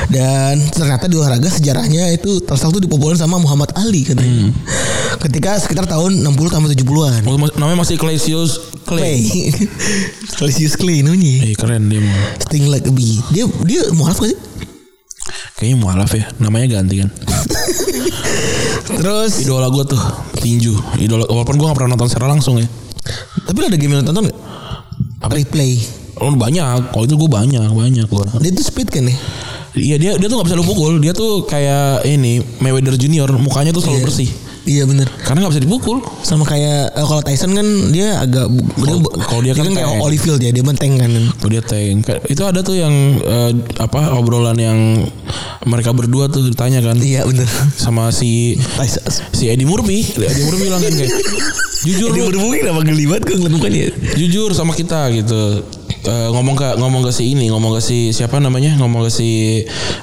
[0.08, 4.56] Dan ternyata di olahraga sejarahnya itu talk itu dipopulerin sama Muhammad Ali katanya.
[5.20, 7.22] Ketika sekitar tahun 60 sampai 70-an.
[7.60, 9.28] Namanya masih Clasius Clay.
[9.28, 9.52] Clay.
[10.40, 11.52] Cassius Clay namanya.
[11.52, 12.16] Eh keren dia mau.
[12.48, 13.20] Sting like a bee.
[13.36, 14.40] Dia dia mualaf gak sih?
[15.60, 16.26] Kayaknya mualaf ya.
[16.40, 17.10] Namanya ganti kan.
[19.00, 20.02] Terus Idola gue tuh
[20.40, 20.74] tinju.
[20.98, 22.68] Idola walaupun gue gak pernah nonton secara langsung ya.
[23.46, 24.38] Tapi lo ada game yang nonton gak?
[25.20, 25.84] Replay.
[26.20, 26.96] Oh banyak.
[26.96, 28.26] Kalau itu gue banyak, banyak gue.
[28.40, 29.18] Dia tuh speed kan nih.
[29.76, 31.00] Iya dia dia tuh nggak bisa lu pukul.
[31.04, 33.28] Dia tuh kayak ini Mayweather Junior.
[33.36, 34.30] Mukanya tuh selalu bersih.
[34.70, 35.10] Iya bener.
[35.20, 35.98] Karena nggak bisa dipukul.
[36.22, 38.94] Sama kayak eh, kalau Tyson kan dia agak dia,
[39.26, 39.98] kalau dia kan kayak tank.
[40.00, 41.10] Holyfield ya, dia benteng kan.
[41.42, 42.06] Oh dia tank.
[42.06, 45.10] Kayak- Itu ada tuh yang eh, apa obrolan yang
[45.66, 47.50] mereka berdua tuh ditanya kan Iya bener.
[47.76, 49.02] sama si Tyson.
[49.34, 50.06] si Eddie Murphy.
[50.06, 51.12] Eddie Murphy bilang kan kayak
[51.80, 53.84] jujur Dia lu, bermungkin kenapa geli banget gue ngeliat mukanya.
[54.14, 55.66] jujur sama kita gitu.
[56.00, 59.30] Eh, ngomong ke ngomong ke si ini ngomong ke si siapa namanya ngomong ke si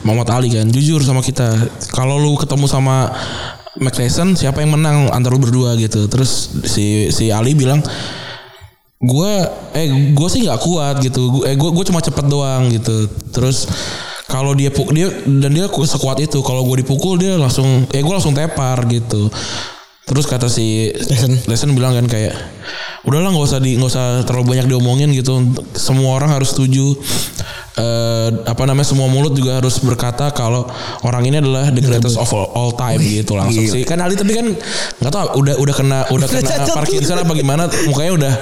[0.03, 1.57] Muhammad Ali kan jujur sama kita
[1.89, 3.09] kalau lu ketemu sama
[3.79, 6.09] Tyson siapa yang menang antara lu berdua gitu.
[6.09, 7.81] Terus si si Ali bilang
[8.97, 9.33] gue
[9.77, 9.87] eh
[10.17, 11.23] gue sih nggak kuat gitu.
[11.31, 13.07] Gua- eh gue gue cuma cepet doang gitu.
[13.31, 13.69] Terus
[14.27, 16.41] kalau dia puk dia dan dia ku- sekuat itu.
[16.41, 19.29] Kalau gue dipukul dia langsung eh gue langsung tepar gitu.
[20.07, 21.35] Terus kata si Tyson.
[21.45, 22.33] Tyson bilang kan kayak
[23.07, 25.41] udahlah nggak usah di nggak usah terlalu banyak diomongin gitu.
[25.73, 26.99] Semua orang harus setuju.
[27.77, 30.65] Eh apa namanya semua mulut juga harus berkata kalau
[31.05, 33.85] orang ini adalah the greatest of all, all time gitu langsung sih.
[33.85, 34.49] Kan Ali tapi kan
[34.99, 36.73] nggak tahu udah udah kena udah kena cacat.
[36.73, 38.33] Parkinson apa gimana mukanya udah,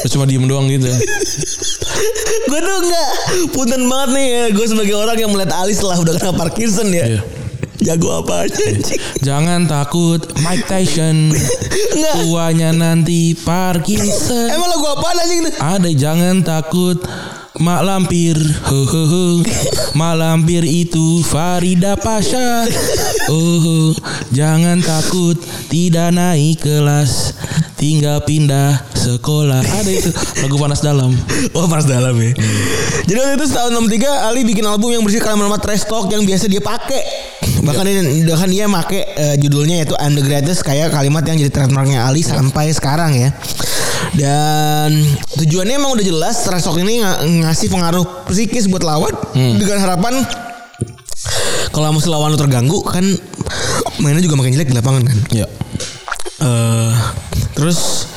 [0.00, 0.86] udah cuma diem doang gitu.
[2.50, 3.10] Gue tuh enggak
[3.50, 7.18] punten banget nih ya gue sebagai orang yang melihat Ali setelah udah kena Parkinson ya.
[7.18, 7.43] Iya.
[7.84, 8.66] Jago apa aja
[9.20, 11.30] jangan takut Mike Tyson.
[11.94, 15.40] Tuanya nanti Parkinson emang lagu apaan anjing?
[15.60, 16.98] Ada jangan takut
[17.54, 18.34] Mak lampir.
[18.34, 19.46] Hehehe
[19.94, 22.66] Mak lampir itu Farida Pasha.
[23.30, 23.94] Oh
[24.34, 25.38] Jangan takut
[25.70, 27.38] Tidak naik kelas.
[27.78, 29.62] Tinggal pindah sekolah.
[29.62, 30.10] Ada itu
[30.42, 31.14] Lagu panas dalam.
[31.54, 32.34] Oh panas dalam ya?
[33.06, 36.26] Jadi waktu itu setahun 63 Ali bikin album yang bersih kalimat nama trash talk yang
[36.26, 37.02] biasa dia pakai
[37.64, 41.50] Bahkan dia, bahkan dia make eh, judulnya yaitu I'm the Greatest Kayak kalimat yang jadi
[41.50, 43.32] trademarknya Ali sampai sekarang ya
[44.12, 45.00] Dan
[45.34, 49.16] tujuannya emang udah jelas Trash talk ini ng- ngasih pengaruh psikis buat lawan
[49.56, 50.20] Dengan harapan
[51.74, 53.02] kalau musuh lawan lu terganggu kan
[53.98, 55.18] mainnya juga makin jelek di lapangan kan.
[55.34, 55.46] Ya
[56.34, 56.92] Eh,
[57.54, 58.10] terus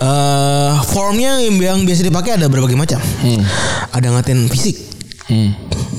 [0.00, 3.00] eh formnya yang, yang biasa dipakai ada berbagai macam.
[3.92, 4.76] Ada ngatain fisik,
[5.28, 5.50] hmm.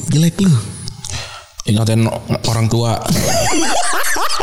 [0.09, 0.49] jelek lu.
[1.71, 2.05] Ingatin
[2.45, 2.99] orang tua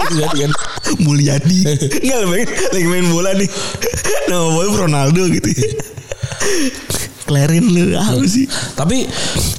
[0.09, 0.53] Iya kan
[0.99, 1.69] Mulyadi.
[2.01, 3.45] Enggak lagi, lagi main bola nih.
[4.27, 5.49] Nama bola Ronaldo gitu.
[7.29, 8.49] Klerin lu apa sih?
[8.73, 9.05] Tapi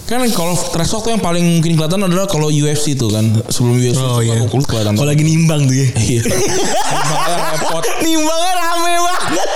[0.10, 3.78] kan kalau trash talk tuh yang paling mungkin kelihatan adalah kalau UFC tuh kan sebelum
[3.78, 4.42] UFC Oh, iya.
[4.42, 4.98] kelihatan.
[4.98, 5.88] Kalau lagi nimbang tuh ya.
[5.94, 6.22] Iya.
[6.26, 7.84] Makanya repot.
[8.02, 9.50] Nimbangnya rame banget.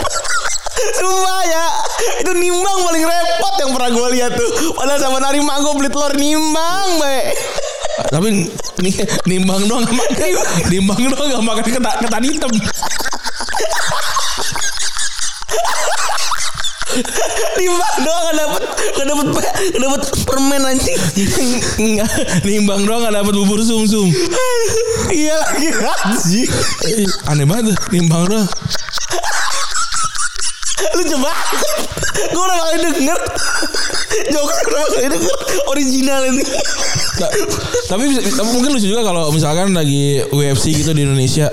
[0.94, 1.66] Sumpah ya
[2.20, 5.88] Itu nimbang paling repot yang pernah gue lihat tuh Padahal sama nari mak gue beli
[5.88, 7.30] telur nimbang baik
[7.94, 8.50] Tapi
[8.82, 8.96] nih
[9.30, 10.30] nimbang doang gak makan.
[10.70, 12.52] Nimbang doang gak makan ketan, ketan hitam.
[17.58, 19.28] Nimbang doang gak dapet Gak dapet
[19.74, 20.98] Gak dapet permen anjing
[21.82, 22.10] Enggak,
[22.46, 24.10] nimbang doang gak dapet bubur sumsum.
[25.10, 26.50] Iya lagi anjing
[26.90, 28.50] Eh, Aneh banget, nimbang doang.
[30.94, 31.32] Lu coba
[32.14, 33.20] Gue udah kali denger
[34.30, 35.38] Jokes udah kali denger
[35.74, 36.44] Original ini
[37.14, 37.30] Ta-
[37.90, 41.46] tapi, tapi mungkin lucu juga kalau misalkan lagi UFC gitu di Indonesia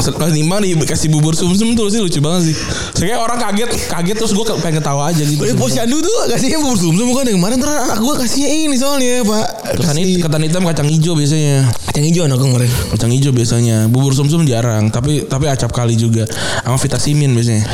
[0.00, 2.56] setelah nimbang dikasih bubur sumsum tuh sih lucu banget sih.
[2.96, 5.42] Saya orang kaget, kaget terus gue pengen ketawa aja gitu.
[5.42, 9.20] Tapi posyandu tuh kasihnya bubur sumsum bukan yang kemarin Ntar anak gue kasihnya ini soalnya
[9.26, 11.68] pak Ketan, Kasih ketan hitam kacang hijau biasanya.
[11.90, 13.76] Kacang hijau anak kemarin Kacang hijau biasanya.
[13.92, 16.24] Bubur sumsum jarang, tapi tapi acap kali juga.
[16.64, 17.64] Sama vitasimin biasanya.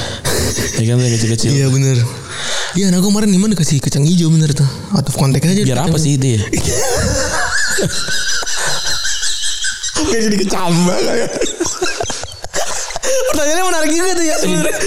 [0.56, 1.50] Ya kan yang kecil-kecil.
[1.52, 1.96] Iya bener
[2.76, 5.80] Iya anak gue kemarin Niman dikasih kacang hijau bener tuh Out of context aja Biar
[5.80, 6.40] apa sih itu ya?
[10.06, 11.30] Biar jadi kecambah kayak
[13.36, 14.78] Pertanyaannya menarik juga tuh ya sebenarnya.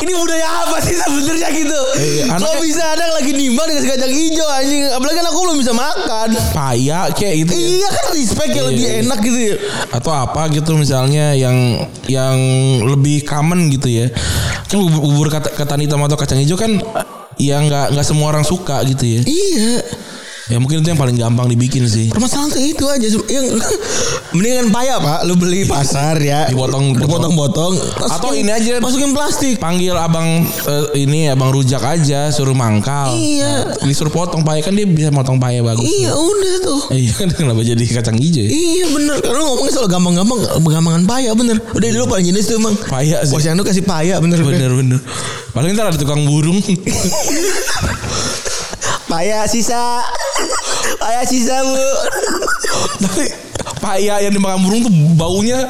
[0.00, 1.80] Ini budaya apa sih sebenarnya gitu?
[1.92, 4.82] Iya, Kok anaknya- bisa ada lagi nimbang dikasih kacang hijau anjing?
[4.88, 6.28] Apalagi kan aku belum bisa makan.
[6.52, 7.50] Paya kayak gitu.
[7.50, 7.58] ya.
[7.60, 8.98] Iya kan respect yang Iya, lebih iya.
[9.02, 9.54] enak gitu ya.
[9.90, 11.56] atau apa gitu misalnya yang
[12.06, 12.36] yang
[12.86, 14.06] lebih common gitu ya
[14.64, 16.78] kan bubur, ketan hitam atau kacang hijau kan
[17.36, 19.82] yang nggak nggak semua orang suka gitu ya Iya.
[20.46, 22.08] Ya mungkin itu yang paling gampang dibikin sih.
[22.08, 23.46] Permasalahan tuh itu aja yang
[24.34, 27.74] mendingan paya pak, lu beli pasar ya, Dipotong- dipotong-potong,
[28.06, 29.58] Atau ini aja- masukin plastik.
[29.58, 33.12] panggil abang eh, ini abang rujak aja suruh mangkal.
[33.12, 33.76] Iya.
[33.82, 36.80] disuruh potong paya kan dia bisa potong paya bagus Iya udah tuh.
[36.96, 37.28] iya kan?
[37.28, 38.48] Kenapa jadi kacang hijau ya?
[38.48, 39.16] Iya bener.
[39.18, 41.58] Karena lu ngomongnya soal gampang-gampang Gampangan paya bener.
[41.70, 43.32] Udah dulu paling jenis tuh emang Paya sih.
[43.32, 44.38] Posyandu kasih paya bener.
[44.38, 44.98] Bener bener.
[45.50, 46.62] Paling ntar ada tukang burung
[49.10, 50.06] Paya sisa
[51.02, 51.74] Paya sisa bu
[53.00, 53.26] tapi
[53.80, 55.68] paya yang dimakan burung tuh baunya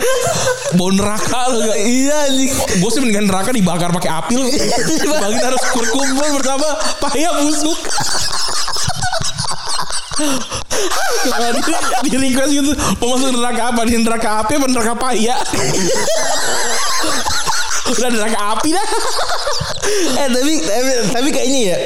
[0.75, 1.79] bau neraka loh gak?
[1.79, 2.51] Iya anjing.
[2.83, 4.51] Gue sih mendingan neraka dibakar pakai api loh.
[5.19, 6.69] Bagi harus berkumpul bersama
[7.03, 7.79] paya busuk.
[11.31, 13.81] Di, di request gitu Mau masuk neraka apa?
[13.89, 15.35] Di neraka api apa neraka paya?
[17.91, 18.87] Udah neraka api dah
[19.91, 21.77] eh tapi, tapi tapi kayaknya ya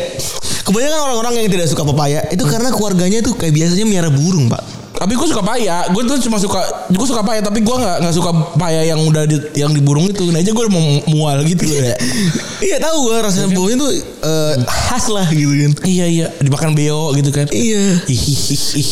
[0.64, 4.84] kebanyakan orang-orang yang tidak suka pepaya itu karena keluarganya tuh kayak biasanya miara burung pak.
[4.94, 5.90] Tapi gue suka paya.
[5.90, 9.26] Gue tuh cuma suka Gue suka paya Tapi gue gak, nggak suka paya yang udah
[9.26, 10.22] di, Yang di burung itu.
[10.30, 11.98] Nah aja gue mau mual gitu ya.
[12.70, 13.90] Iya tahu gue rasanya baunya tuh
[14.24, 15.72] eh, khas lah gitu kan.
[15.84, 16.26] Iya iya.
[16.40, 17.46] Dimakan beo gitu kan.
[17.52, 18.00] Iya.
[18.08, 18.88] Ih, ih, ih, ih.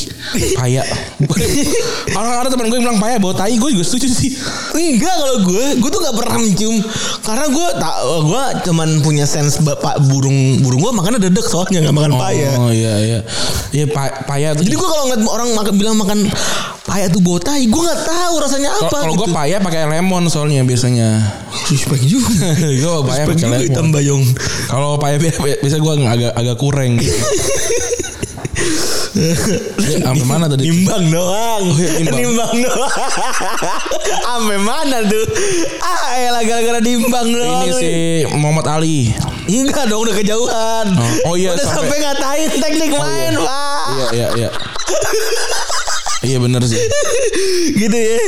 [0.55, 0.83] Paya.
[2.19, 3.57] Orang ada teman gue yang bilang paya Bawa tai.
[3.57, 4.37] Gue juga setuju sih.
[4.77, 6.77] Enggak kalau gue, gue tuh nggak pernah mencium.
[7.25, 11.97] Karena gue tak, gue cuman punya sense bapak burung burung gue makannya dedek soalnya nggak
[11.97, 12.51] makan paya.
[12.61, 13.19] Oh iya iya.
[13.73, 16.19] Iya pa- paya tuh Jadi gue kalau ngeliat orang makan bilang makan
[16.83, 18.99] paya tuh bau tai, gue nggak tahu rasanya apa.
[19.01, 19.35] Kalau gue gitu.
[19.35, 21.09] paya pakai lemon soalnya biasanya
[21.71, 22.53] Respect juga.
[22.83, 24.23] Gue paya pakai juga hitam lemon bayong.
[24.67, 27.13] Kalau paya bi- bi- biasa gue agak agak kurang gitu.
[29.13, 29.37] Ya,
[30.01, 30.65] Sampai mana tadi?
[30.65, 31.69] Nimbang doang.
[31.69, 32.17] nimbang.
[32.17, 32.89] nimbang doang.
[34.25, 35.25] Sampai mana tuh?
[35.79, 37.61] Ah, elah gara-gara nimbang doang.
[37.61, 37.91] Ini si
[38.33, 39.13] Muhammad Ali.
[39.45, 40.87] Enggak dong udah kejauhan.
[40.97, 43.85] Oh, oh iya, Udah sampai, sampai- ngatain teknik main, Pak.
[43.85, 44.51] Iya iya iya.
[46.23, 46.79] Iya bener sih.
[47.83, 48.19] gitu ya.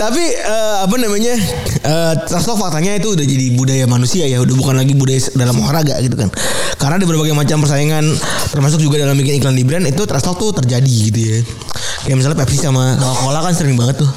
[0.00, 1.36] Tapi eh, apa namanya?
[1.84, 5.60] Eh trash talk faktanya itu udah jadi budaya manusia ya, udah bukan lagi budaya dalam
[5.60, 6.32] olahraga gitu kan.
[6.80, 8.08] Karena di berbagai macam persaingan
[8.50, 11.38] termasuk juga dalam bikin iklan di brand itu trash talk tuh terjadi gitu ya.
[12.08, 14.10] Kayak misalnya Pepsi sama Coca-Cola kan sering banget tuh.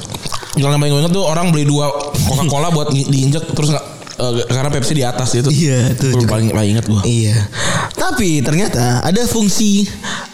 [0.56, 3.84] Yang paling gue inget tuh orang beli dua Coca-Cola buat di- diinjek terus nggak
[4.16, 5.48] eh, karena Pepsi di atas itu.
[5.52, 6.36] Iya, itu juga.
[6.36, 7.02] paling paling inget gue.
[7.04, 7.36] Iya.
[7.96, 9.86] Tapi ternyata ada fungsi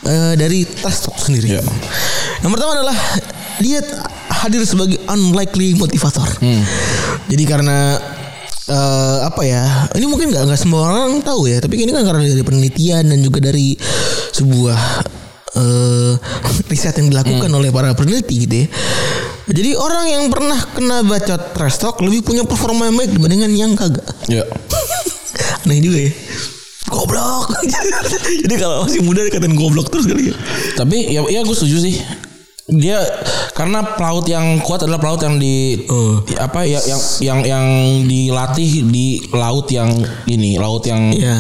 [0.07, 1.59] eh, dari talk sendiri.
[1.59, 1.63] Iya.
[2.43, 2.97] Yang pertama adalah
[3.63, 3.79] dia
[4.43, 6.27] hadir sebagai unlikely motivator.
[7.31, 7.99] Jadi karena
[8.67, 9.91] eh, apa ya?
[9.95, 11.63] Ini mungkin nggak nggak semua orang tahu ya.
[11.63, 13.75] Tapi ini kan karena dari penelitian dan juga dari
[14.35, 14.81] sebuah
[15.59, 16.13] eh,
[16.71, 18.69] riset yang dilakukan oleh para peneliti gitu ya.
[19.53, 23.73] Jadi orang yang pernah kena bacot trash talk lebih punya performa yang baik dibandingkan yang
[23.77, 24.09] kagak.
[24.27, 24.49] Iya.
[25.69, 26.13] Aneh juga ya.
[26.89, 27.53] Goblok.
[28.49, 30.37] Jadi kalau masih muda dikatain goblok terus kali ya.
[30.77, 32.01] Tapi ya ya gue setuju sih.
[32.73, 33.05] Dia
[33.53, 35.85] karena pelaut yang kuat adalah pelaut yang di,
[36.25, 37.67] di- apa ya yang yang yang
[38.03, 39.93] dilatih di laut yang
[40.25, 41.37] ini, laut yang Iya.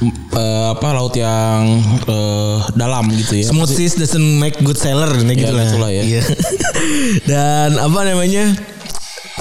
[0.00, 3.48] m- eh, apa laut yang eh, dalam gitu ya.
[3.48, 5.64] Smooth seas doesn't make good sailor kayak gitu lah.
[5.64, 6.02] gitulah ya.
[6.04, 6.22] Iya.
[7.30, 8.73] Dan apa namanya?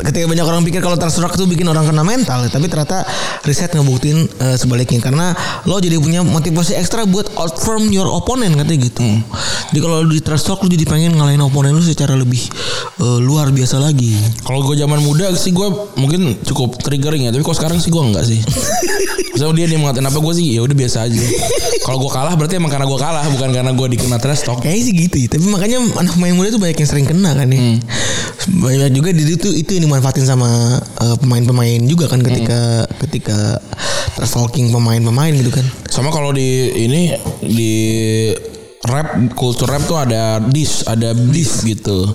[0.04, 3.08] Ketika banyak orang pikir kalau talk itu bikin orang kena mental, tapi ternyata
[3.48, 5.32] riset ngebuktiin eh, sebaliknya karena
[5.64, 9.08] lo jadi punya motivasi ekstra buat outperform your opponent katanya gitu.
[9.72, 12.44] Jadi kalau lu di talk lu jadi pengen ngalahin opponent lu secara lebih
[13.00, 14.20] eh, luar biasa lagi.
[14.44, 18.04] Kalau gue zaman muda sih gue mungkin cukup triggering ya, tapi kalau sekarang sih gue
[18.04, 18.40] enggak sih.
[19.34, 21.26] Misalnya dia dia mengatain apa gue sih ya udah biasa aja.
[21.84, 24.62] Kalau gue kalah berarti emang karena gue kalah bukan karena gue dikena trash talk.
[24.62, 25.28] Kayaknya sih gitu ya.
[25.34, 27.60] Tapi makanya anak pemain muda tuh banyak yang sering kena kan ya.
[28.48, 33.58] Banyak juga di itu itu yang dimanfaatin sama eh, pemain-pemain juga kan ketika ketika
[34.16, 35.66] trash talking pemain-pemain gitu kan.
[35.90, 37.74] Sama kalau di ini di
[38.86, 42.06] rap kultur rap tuh ada dis, ada dis gitu.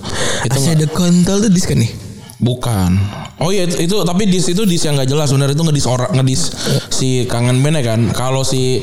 [0.47, 2.08] Itu ada kontol tuh dis kan nih.
[2.39, 2.95] Bukan.
[3.43, 6.11] Oh iya itu, itu tapi dis itu dis yang nggak jelas benar itu ngedis orang
[6.15, 6.41] ngedis
[6.87, 8.01] si kangen band ya kan.
[8.15, 8.79] Kalau si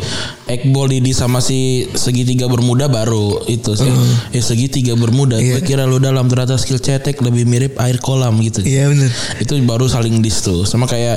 [0.47, 3.90] Ekbol di dis sama si segitiga bermuda baru itu sih.
[4.33, 5.40] Ya segitiga bermuda.
[5.40, 8.61] Gue kira lu dalam ternyata skill cetek lebih mirip air kolam gitu.
[8.62, 9.11] Iya benar.
[9.40, 11.16] itu baru saling dis tuh sama kayak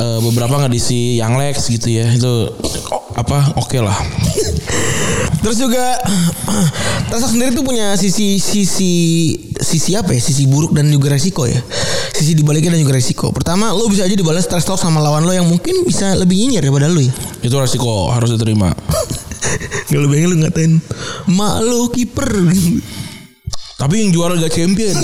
[0.00, 2.32] eh, beberapa nggak diisi yang Lex gitu ya itu
[3.16, 3.96] apa oke lah
[5.46, 5.94] Terus juga
[7.06, 8.94] Trash talk sendiri tuh punya sisi sisi
[9.66, 10.22] sisi apa ya?
[10.22, 11.58] Sisi buruk dan juga resiko ya.
[12.14, 13.34] Sisi dibaliknya dan juga resiko.
[13.34, 16.62] Pertama, lo bisa aja dibalas trash talk sama lawan lo yang mungkin bisa lebih nyinyir
[16.62, 17.10] daripada lo ya.
[17.42, 18.70] itu resiko harus diterima
[19.86, 20.72] Gak lu bayangin lu ngatain
[21.30, 22.26] Mak lu kiper
[23.76, 24.96] tapi yang juara Liga Champion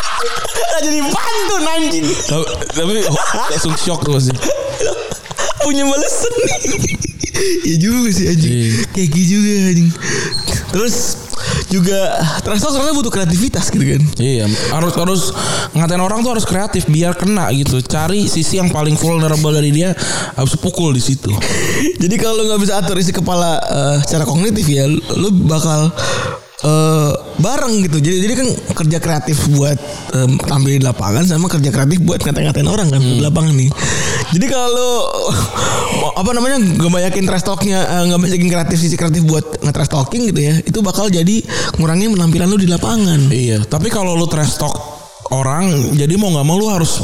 [0.84, 2.92] jadi pantun anjing tapi, tapi
[3.52, 4.32] langsung shock tuh pasti
[5.60, 6.32] Punya balasan
[7.68, 8.72] Ya juga sih anjing Iya.
[8.90, 9.90] Kayak gitu juga anjing
[10.72, 10.96] Terus
[11.68, 14.02] juga Trash talk sebenarnya butuh kreativitas gitu kan.
[14.18, 15.22] Iya harus harus
[15.76, 17.80] ngatain orang tuh harus kreatif biar kena gitu.
[17.84, 19.92] Cari sisi yang paling vulnerable dari dia
[20.34, 21.30] harus pukul di situ.
[22.02, 25.92] Jadi kalau lu nggak bisa atur isi kepala eh, secara kognitif ya, lu bakal
[26.58, 28.02] eh bareng gitu.
[28.02, 29.78] Jadi jadi kan kerja kreatif buat
[30.14, 33.70] em, tampil di lapangan sama kerja kreatif buat ngata-ngatain orang kan di lapangan nih.
[34.34, 35.06] Jadi kalau
[36.18, 40.34] apa namanya gak banyakin trash talknya eh, nggak banyakin kreatif sisi kreatif buat nge-trash talking
[40.34, 41.40] gitu ya, itu bakal jadi
[41.78, 43.30] ngurangin penampilan lu di lapangan.
[43.30, 44.74] Iya, tapi kalau lu trash talk
[45.30, 47.00] orang, jadi mau nggak mau lu harus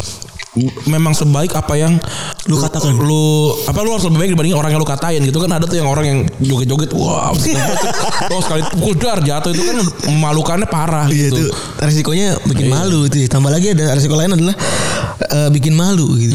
[0.84, 1.98] memang sebaik apa yang
[2.44, 2.94] Lu katakan.
[2.94, 5.74] lu apa lu harus lebih baik dibanding orang yang lu katain gitu kan ada tuh
[5.74, 9.76] yang orang yang joget-joget wah wow, sekali pukul dar jatuh itu kan
[10.07, 13.16] memalukannya parah Iya gitu itu resikonya bikin malu itu.
[13.18, 13.28] ya.
[13.28, 14.55] Tambah lagi ada resiko lain adalah
[15.24, 16.32] eh, bikin malu gitu.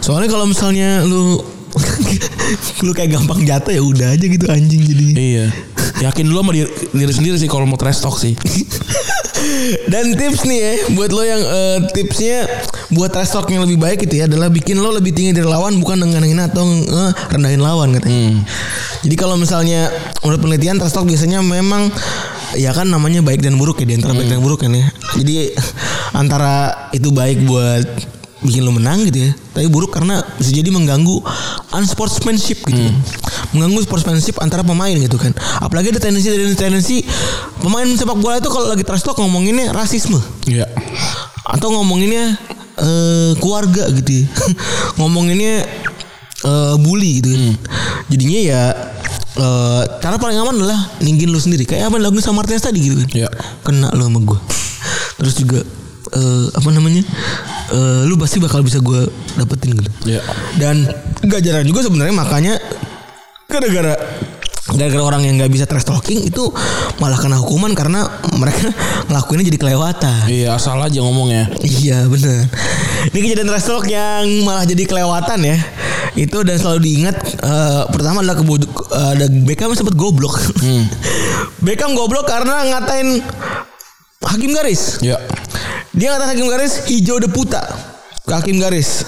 [0.00, 1.42] Soalnya kalau misalnya lu
[2.84, 5.04] lu kayak gampang jatuh ya udah aja gitu anjing jadi.
[5.12, 5.46] Iya.
[6.00, 8.32] Yakin dulu sama diri, diri sendiri sih kalau mau trash talk sih.
[9.92, 12.44] Dan tips nih ya buat lo yang eh, tipsnya
[12.92, 15.80] buat trash talk yang lebih baik itu ya adalah bikin lo lebih tinggi dari lawan
[15.80, 18.44] bukan dengan hina atau eh, rendahin lawan katanya.
[19.00, 19.88] Jadi kalau misalnya
[20.24, 21.88] menurut penelitian trash talk biasanya memang
[22.56, 24.88] ya kan namanya baik dan buruk ya di antara baik dan buruk kan ya.
[25.16, 25.52] Jadi
[26.20, 29.30] antara itu baik buat bikin lo menang gitu ya.
[29.52, 31.20] Tapi buruk karena bisa jadi mengganggu
[31.72, 32.80] unsportsmanship gitu.
[33.52, 35.32] Mengganggu sportsmanship antara pemain gitu kan.
[35.58, 37.04] Apalagi ada tendensi ada tendensi
[37.58, 40.64] pemain sepak bola itu kalau lagi trash talk ngomonginnya rasisme Iya.
[41.44, 42.36] atau ngomonginnya
[42.76, 44.24] eh, keluarga gitu ya.
[44.98, 45.66] ngomonginnya
[46.42, 47.44] eh, bully gitu kan.
[48.08, 48.62] jadinya ya
[49.36, 52.80] eh, cara paling aman adalah ninggin lu sendiri kayak apa yang dilakuin sama Martinez tadi
[52.80, 53.28] gitu kan Iya.
[53.60, 54.38] kena lu sama gue
[55.18, 55.60] terus juga
[56.10, 57.04] eh, apa namanya
[57.70, 60.20] eh, lu pasti bakal bisa gue dapetin gitu Iya.
[60.56, 60.84] dan
[61.22, 62.54] gak jarang juga sebenarnya makanya
[63.46, 63.94] gara-gara
[64.70, 66.46] gara-gara orang yang nggak bisa trash talking itu
[66.96, 68.06] malah kena hukuman karena
[68.38, 68.70] mereka
[69.10, 70.30] ngelakuinnya jadi kelewatan.
[70.30, 71.50] Iya, asal aja ngomongnya.
[71.58, 72.46] Iya bener
[73.10, 75.56] Ini kejadian trash talk yang malah jadi kelewatan ya
[76.14, 78.64] Itu dan selalu diingat eh, Pertama adalah kebo eh,
[79.16, 80.38] Ada Beckham sempat goblok
[81.66, 83.24] Beckham goblok karena ngatain
[84.22, 85.16] Hakim garis Iya.
[85.90, 87.60] Dia ngatain Hakim garis hijau deputa
[88.24, 89.02] Hakim garis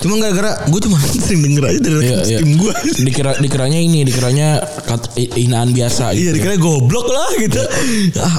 [0.00, 2.38] Cuma gara-gara Gue cuma sering denger aja dari Iya, iya.
[2.40, 6.36] tim gue Dikira dikiranya ini, dikiranya kat, i- hinaan biasa Iya gitu.
[6.36, 7.62] dikira goblok lah gitu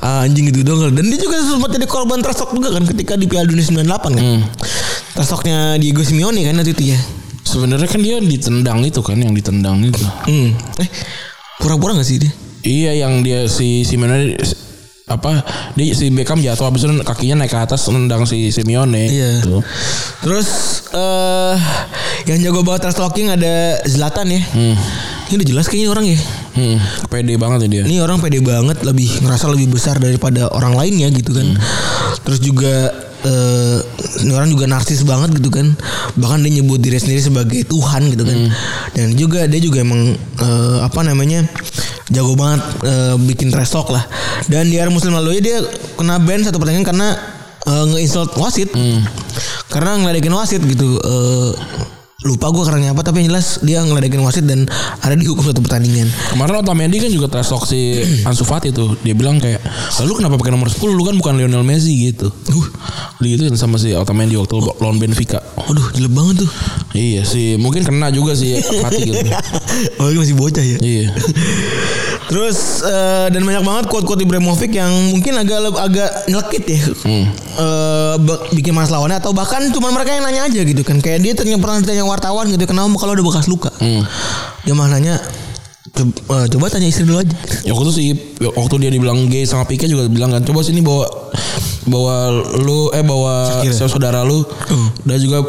[0.03, 3.15] Ah anjing gitu dong Dan dia juga sempat jadi korban trash talk juga kan Ketika
[3.15, 4.41] di Piala Dunia 98 kan Hmm.
[5.13, 6.99] Trash talknya Diego Simeone kan waktu itu ya
[7.41, 9.99] Sebenarnya kan dia ditendang itu kan yang ditendang itu.
[10.23, 10.55] Hmm.
[10.77, 10.87] Eh,
[11.57, 12.31] pura-pura gak sih dia?
[12.61, 14.39] Iya yang dia si Simeone
[15.11, 15.43] apa
[15.75, 19.11] dia si Beckham jatuh habis itu kakinya naik ke atas nendang si Simeone.
[19.11, 19.31] Iya.
[19.43, 19.59] Gitu.
[20.23, 20.47] Terus
[20.95, 21.55] eh
[22.29, 24.41] yang jago banget trash talking ada Zlatan ya.
[25.31, 26.19] Ini udah jelas kayaknya orang ya.
[26.51, 27.83] Hmm, pede banget ya dia.
[27.87, 31.55] Ini orang pede banget, lebih ngerasa lebih besar daripada orang lainnya gitu kan.
[32.27, 32.91] Terus juga
[33.21, 33.79] eh
[34.25, 35.71] ini orang juga narsis banget gitu kan.
[36.19, 38.51] Bahkan dia nyebut diri sendiri sebagai Tuhan gitu kan.
[38.91, 41.47] Dan juga dia juga emang eh, apa namanya
[42.11, 44.03] jago banget eh, bikin trash talk lah.
[44.51, 45.57] Dan di era Muslim lalu ya dia
[45.95, 47.09] kena ban satu pertandingan karena
[47.65, 48.69] eh, nge-insult wasit.
[49.71, 50.99] Karena ngeledekin wasit gitu.
[50.99, 51.51] Eh,
[52.21, 54.69] lupa gue karena apa tapi yang jelas dia ngeledekin wasit dan
[55.01, 56.05] ada dihukum satu pertandingan.
[56.29, 57.97] Kemarin Otamendi kan juga trash talk si
[58.29, 58.93] Ansu Fati tuh.
[59.01, 59.57] Dia bilang kayak,
[60.05, 60.93] "Lalu kenapa pakai nomor 10?
[60.93, 62.65] Lu kan bukan Lionel Messi gitu." Uh,
[63.25, 65.41] gitu kan sama si Otamendi waktu lawan Benfica.
[65.65, 66.49] Aduh, jelek banget tuh.
[66.93, 69.17] Iya sih, mungkin kena juga sih Fati gitu.
[70.01, 70.77] oh, ini masih bocah ya.
[70.77, 71.07] Iya.
[72.31, 76.79] Terus eh, dan banyak banget quote-quote Ibrahimovic yang mungkin agak agak nyelekit ya.
[76.79, 81.03] Eh, ba- bikin masalah lawannya atau bahkan cuma mereka yang nanya aja gitu kan.
[81.03, 83.71] Kayak dia ternyata pernah ditanya wartawan gitu, kenapa kalau ada bekas luka?
[84.67, 85.15] Dia malah nanya
[85.91, 87.35] coba, eh, coba tanya istri dulu aja.
[87.65, 91.09] Ya waktu sih waktu dia dibilang gay sama Pika juga bilang kan coba sini bawa
[91.89, 92.29] bawa
[92.61, 93.89] lu eh bawa Shakira.
[93.89, 94.45] saudara lu
[95.07, 95.41] dan juga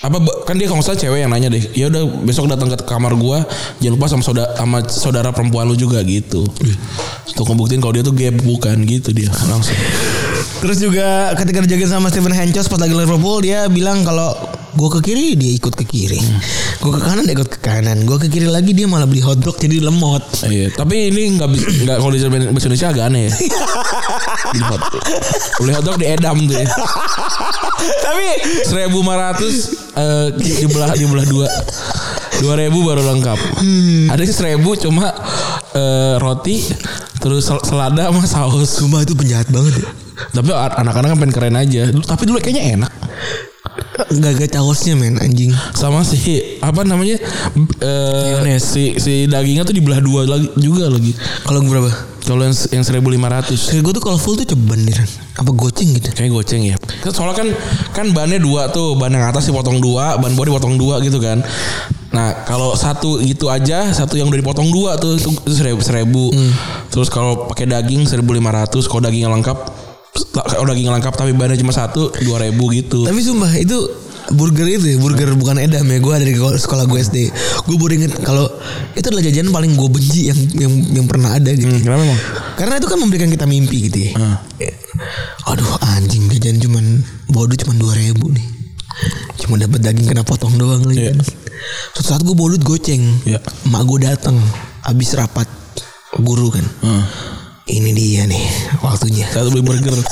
[0.00, 0.16] apa
[0.48, 3.44] kan dia kalau salah cewek yang nanya deh ya udah besok datang ke kamar gua
[3.84, 6.44] jangan lupa sama saudara sama saudara perempuan lu juga gitu
[7.28, 9.76] untuk ngebuktiin kalau dia tuh gay bukan gitu dia langsung
[10.60, 14.36] Terus juga ketika dijagain sama Steven Henchos pas lagi Liverpool dia bilang kalau
[14.70, 16.20] gue ke kiri dia ikut ke kiri,
[16.78, 19.54] gue ke kanan dia ikut ke kanan, gue ke kiri lagi dia malah beli hotdog
[19.54, 20.22] jadi lemot.
[20.46, 23.32] iya tapi ini nggak bisa nggak kalau di bahasa Indonesia agak aneh ya
[24.50, 24.82] beli hot
[25.58, 26.66] beli hotdog di edam tuh ya
[27.80, 28.26] Tapi
[28.68, 31.48] 1500 eh di belah di belah dua.
[32.40, 33.38] 2000 baru lengkap.
[34.08, 35.12] Ada yang 1000 cuma
[35.72, 36.56] eh, roti
[37.20, 38.68] terus sel- selada sama saus.
[38.70, 39.88] Sumpah itu penjahat banget ya.
[40.32, 41.88] Tapi anak-anak kan pengen keren aja.
[41.92, 42.92] Tapi dulu kayaknya enak.
[44.08, 45.52] Gak gak caosnya men anjing.
[45.76, 47.20] Sama si apa namanya?
[47.80, 48.64] eh Mayonnaise.
[48.64, 51.12] si si dagingnya tuh dibelah dua lagi juga lagi.
[51.44, 51.90] Kalau berapa?
[52.20, 54.94] Kalau yang yang 1500 Kayak gue tuh kalau full tuh ceban nih.
[55.40, 56.14] Apa goceng gitu.
[56.14, 56.76] Kayak goceng ya.
[57.02, 57.48] Kan Soalnya kan
[57.90, 61.42] kan bannya dua tuh, ban yang atas dipotong dua, ban bawah dipotong dua gitu kan.
[62.10, 66.24] Nah kalau satu gitu aja, satu yang udah dipotong dua tuh itu, itu seribu, seribu.
[66.90, 69.58] Terus kalau pakai daging 1500, kalau dagingnya lengkap
[70.32, 73.06] kalau daging lengkap tapi bahannya cuma satu 2000 gitu.
[73.08, 73.78] Tapi sumpah itu
[74.30, 75.98] burger itu ya, burger bukan edam ya.
[75.98, 77.18] Gue dari sekolah gue SD.
[77.66, 78.46] Gue baru inget kalau
[78.94, 81.68] itu adalah jajanan paling gue benci yang yang yang pernah ada gitu.
[81.68, 82.20] Hmm, kenapa emang?
[82.58, 84.10] Karena itu kan memberikan kita mimpi gitu ya.
[84.60, 84.74] Eh,
[85.48, 86.84] Aduh anjing jajan cuman
[87.32, 88.46] bodoh cuman dua ribu nih.
[89.40, 91.10] Cuma dapat daging kena potong doang lagi.
[91.10, 91.24] Kan.
[91.96, 93.00] Suatu saat gue bolut goceng.
[93.24, 93.40] Iya.
[93.68, 94.36] Mak gue datang
[94.84, 95.48] habis rapat
[96.20, 96.66] guru kan.
[96.84, 97.04] Hmm.
[97.68, 98.44] Ini dia nih
[98.80, 99.28] waktunya.
[99.28, 99.92] Satu beli burger.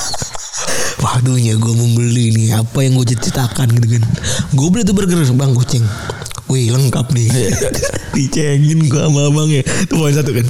[0.98, 4.02] Waktunya gue membeli nih apa yang gue cita-citakan gitu kan.
[4.50, 5.86] Gue beli tuh burger bang goceng.
[6.48, 7.28] Wih lengkap nih.
[8.16, 9.60] Dicengin gue sama abang ya.
[9.60, 10.46] Itu poin satu kan.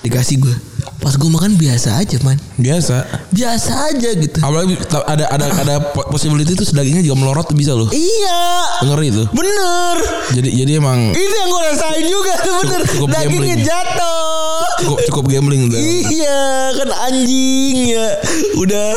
[0.00, 0.54] Dikasih gue.
[0.96, 2.40] Pas gue makan biasa aja man.
[2.56, 3.04] Biasa.
[3.28, 4.40] Biasa aja gitu.
[4.40, 7.86] Apalagi ada ada ada po- possibility itu dagingnya juga melorot tuh bisa loh.
[7.86, 8.40] Iya.
[8.82, 9.24] Ngeri itu.
[9.30, 9.96] Bener.
[10.32, 12.80] Jadi jadi emang Itu yang gue rasain juga tuh bener.
[12.88, 13.60] cukup Dagingnya gambling.
[13.62, 14.64] jatuh.
[14.74, 15.76] cukup cukup gambling tuh.
[15.78, 16.40] Iya
[16.74, 18.08] kan anjing ya
[18.54, 18.90] Udah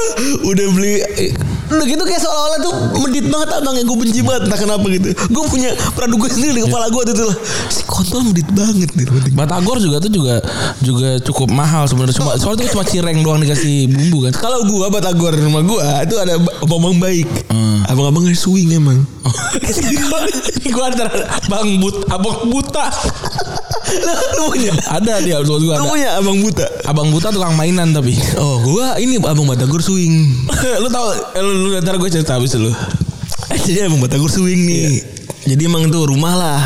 [0.44, 1.04] Udah beli
[1.68, 2.74] Udah gitu kayak seolah-olah tuh
[3.08, 4.42] Medit banget abang yang gue benci banget.
[4.48, 5.10] Entah kenapa gitu.
[5.32, 7.38] Gue punya praduga sendiri di kepala gue tuh lah.
[7.72, 10.36] Si kontol medit banget nih Batagor juga tuh juga
[10.82, 12.16] juga cukup mahal sebenarnya.
[12.16, 14.34] Cuma soalnya itu cuma cireng doang dikasih bumbu kan.
[14.38, 17.28] Kalau gue Batagor di rumah gue Itu ada abang baik.
[17.52, 17.84] Hmm.
[17.88, 19.00] Abang-abang swing emang.
[20.68, 21.10] Gue antara
[21.48, 22.86] bang but abang buta.
[24.36, 25.84] Lu punya Ada dia gue Lu ada.
[25.84, 28.14] punya abang buta Abang buta tukang mainan tapi.
[28.36, 30.34] Oh gue ini abang Batagor swing
[30.82, 32.72] lu tau eh, lu, lu ntar gue cerita habis lu.
[33.50, 35.02] Jadi emang Batagor swing nih.
[35.46, 36.62] Jadi emang tuh rumah lah.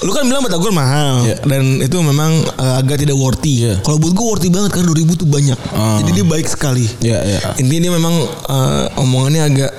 [0.00, 1.40] Lu kan bilang Batagor mahal Iya.
[1.42, 3.64] dan itu memang eh, agak tidak worthy.
[3.64, 3.74] Iya.
[3.80, 5.58] Kalau buat gue worthy banget karena 2000 tuh banyak.
[5.72, 5.96] Oh.
[6.02, 6.84] Jadi dia baik sekali.
[7.00, 7.38] Iya iya.
[7.56, 8.14] Intinya dia memang
[8.44, 9.70] eh, omongannya agak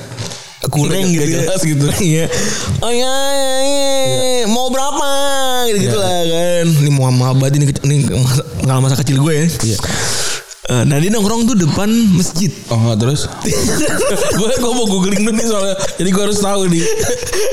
[0.68, 1.42] Gak gitu ya.
[1.42, 1.86] jelas gitu.
[2.12, 2.26] Iya.
[2.80, 4.46] Oh iya, iya, iya.
[4.46, 5.08] mau berapa
[5.68, 6.02] gitu, -gitu Iya.
[6.02, 6.66] lah kan.
[6.82, 9.46] Ini mau sama abad ini, ini masa- pengalaman masa kecil gue ya.
[9.66, 9.78] Iya.
[10.66, 12.50] Eh, nah dia nongkrong tuh depan masjid.
[12.68, 13.30] Oh terus
[14.40, 16.82] gue gue mau googling dulu nih soalnya jadi gue harus tahu nih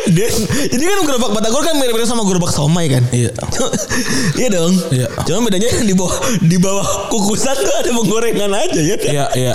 [0.08, 0.32] dia,
[0.66, 3.04] jadi kan gerobak Batagor kan mirip-mirip sama gerobak somai kan.
[3.12, 3.28] Iya.
[4.40, 4.72] iya dong.
[4.88, 5.12] Iya.
[5.28, 8.96] Cuma bedanya di bawah di bawah kukusan tuh ada penggorengan aja ya.
[8.96, 9.04] kan?
[9.06, 9.52] iya iya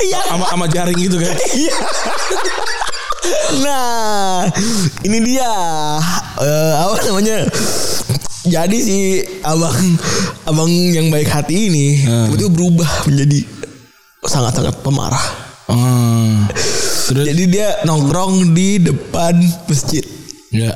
[0.00, 0.20] Iya.
[0.26, 1.76] sama sama jaring gitu kan Iya.
[3.60, 4.48] Nah,
[5.02, 5.50] ini dia
[6.40, 7.44] eh, apa namanya?
[8.42, 8.98] Jadi si
[9.42, 9.76] abang
[10.42, 12.32] abang yang baik hati ini Hmm.
[12.32, 13.44] tiba-tiba berubah menjadi
[14.22, 15.26] sangat-sangat pemarah.
[15.68, 16.48] Hmm.
[17.06, 20.02] terus Jadi dia nongkrong di depan masjid.
[20.50, 20.74] ya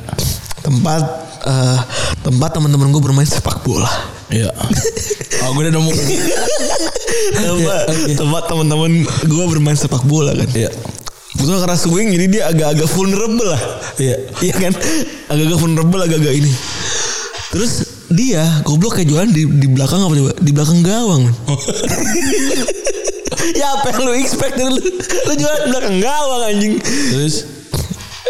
[0.61, 1.03] tempat
[1.43, 1.79] eh,
[2.20, 3.91] tempat teman-teman gue bermain sepak bola
[4.33, 4.51] iya.
[5.45, 5.93] Oh gue udah nemu.
[7.35, 7.81] Tempat
[8.16, 10.49] tempat teman-teman gue bermain sepak bola kan?
[10.55, 10.70] Iya.
[11.35, 13.62] Betul karena swing jadi dia agak-agak vulnerable lah.
[13.99, 14.16] Iya.
[14.41, 14.72] Iya kan?
[15.29, 16.53] Agak-agak vulnerable agak-agak ini.
[17.51, 17.72] Terus
[18.11, 20.33] dia goblok kayak jualan di, di belakang apa coba?
[20.39, 21.22] Di belakang gawang.
[23.55, 24.81] Ya apa yang lu expect dari lu?
[24.81, 26.75] Lu jualan di belakang gawang anjing.
[26.81, 27.45] Terus?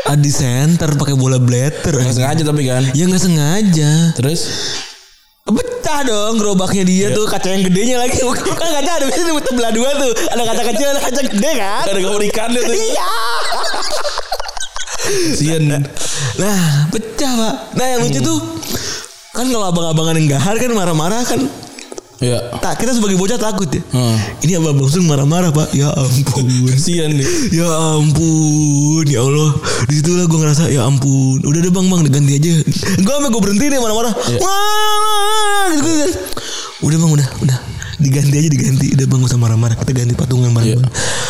[0.05, 2.83] Ah, di center pakai bola blatter nggak sengaja tapi kan?
[2.93, 4.13] Ya nggak sengaja.
[4.19, 4.41] Terus
[5.45, 8.17] Pecah dong gerobaknya dia tuh kaca yang gedenya lagi.
[8.17, 10.13] Kan kaca ada biasanya belah dua tuh.
[10.33, 11.85] Ada kaca kecil ada kaca gede kan?
[11.85, 12.73] Ada gambar ikannya tuh.
[12.73, 13.11] Iya.
[15.37, 15.69] Sian
[16.41, 17.55] nah pecah pak.
[17.77, 18.41] Nah yang lucu tuh
[19.37, 21.45] kan kalau abang-abangan yang gahar kan marah-marah kan
[22.23, 23.83] iya tak kita sebagai bocah takut ya.
[23.91, 24.17] Hmm.
[24.47, 25.75] ini abang bang Sung marah-marah pak.
[25.75, 26.47] Ya ampun.
[26.79, 27.27] Sian nih.
[27.51, 27.67] Ya
[27.99, 29.51] ampun ya Allah.
[29.91, 31.43] Di situ lah gue ngerasa ya ampun.
[31.43, 32.53] Udah deh bang bang ganti aja.
[33.03, 34.15] Gue sampai gue berhenti nih marah-marah.
[34.39, 36.11] Wah, gitu, gitu.
[36.85, 37.59] udah bang udah udah.
[37.99, 38.87] Diganti aja diganti.
[38.95, 39.77] Udah bang usah marah-marah.
[39.79, 40.79] Kita ganti patungan bareng Iya.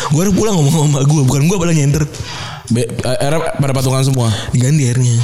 [0.05, 2.03] gue harus pulang ngomong sama gue bukan gue pada nyenter
[2.73, 4.29] Be, eh, era pada patungan semua.
[4.49, 5.17] Diganti akhirnya.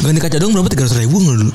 [0.00, 0.68] Ganti kaca dong berapa?
[0.72, 1.52] tiga ratus ribu nggak dulu?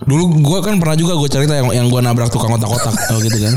[0.00, 3.36] Dulu gue kan pernah juga gue cerita yang yang gue nabrak tukang otak-otak oh gitu
[3.36, 3.54] kan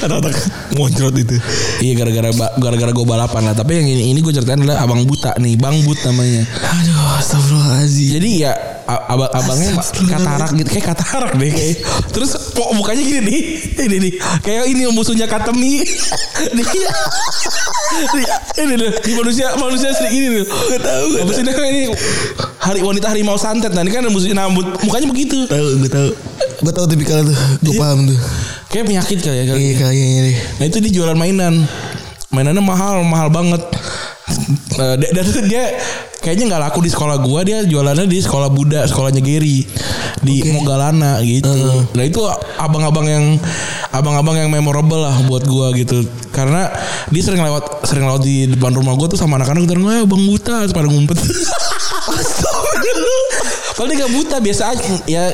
[0.00, 0.30] kata-kata
[0.76, 1.36] moncrot itu
[1.80, 2.28] Iya gara-gara
[2.60, 3.54] gara-gara gue balapan lah.
[3.56, 6.44] Tapi yang ini ini gue ceritain adalah abang buta nih, bang but namanya.
[6.44, 8.52] aduh astagfirullahaladzim Jadi ya
[8.86, 11.50] abang abangnya katarak gitu, kayak katarak deh.
[11.50, 11.76] Kayak.
[12.10, 13.40] Terus kok mukanya gini nih,
[13.86, 14.12] ini nih,
[14.42, 15.82] kayak ini musuhnya Katemi.
[16.56, 16.66] Nih.
[17.90, 18.22] Nih,
[18.62, 20.46] ini loh, di manusia manusia sering ini loh.
[20.46, 21.82] Gak tahu gak Abis ini ini
[22.62, 23.74] hari wanita harimau santet.
[23.74, 25.42] Nah ini kan musuhnya nambut, mukanya begitu.
[25.50, 26.08] tahu gue tahu
[26.60, 28.18] gue tahu tipikal tuh gue paham tuh
[28.70, 29.44] Kayak penyakit kali ya.
[29.44, 29.58] kali.
[29.60, 31.54] iya kayaknya deh Nah itu dia jualan mainan.
[32.30, 33.58] Mainannya mahal Mahal banget.
[34.78, 35.74] Eh, Dan dan dia
[36.22, 39.66] Kayaknya nggak laku di sekolah gua Dia jualannya di sekolah Buddha Sekolahnya Gary
[40.22, 41.50] Di Mogalana gitu.
[41.96, 42.22] Nah itu
[42.54, 43.24] abang-abang yang
[43.90, 46.06] Abang-abang yang memorable lah Buat gua gitu.
[46.30, 46.70] Karena
[47.10, 50.22] Dia sering lewat Sering lewat di depan rumah gua tuh Sama anak-anak Terus "Eh, bang
[50.22, 51.18] buta pada ngumpet.
[53.74, 54.92] Padahal dia gak buta Biasa aja.
[55.08, 55.24] Ya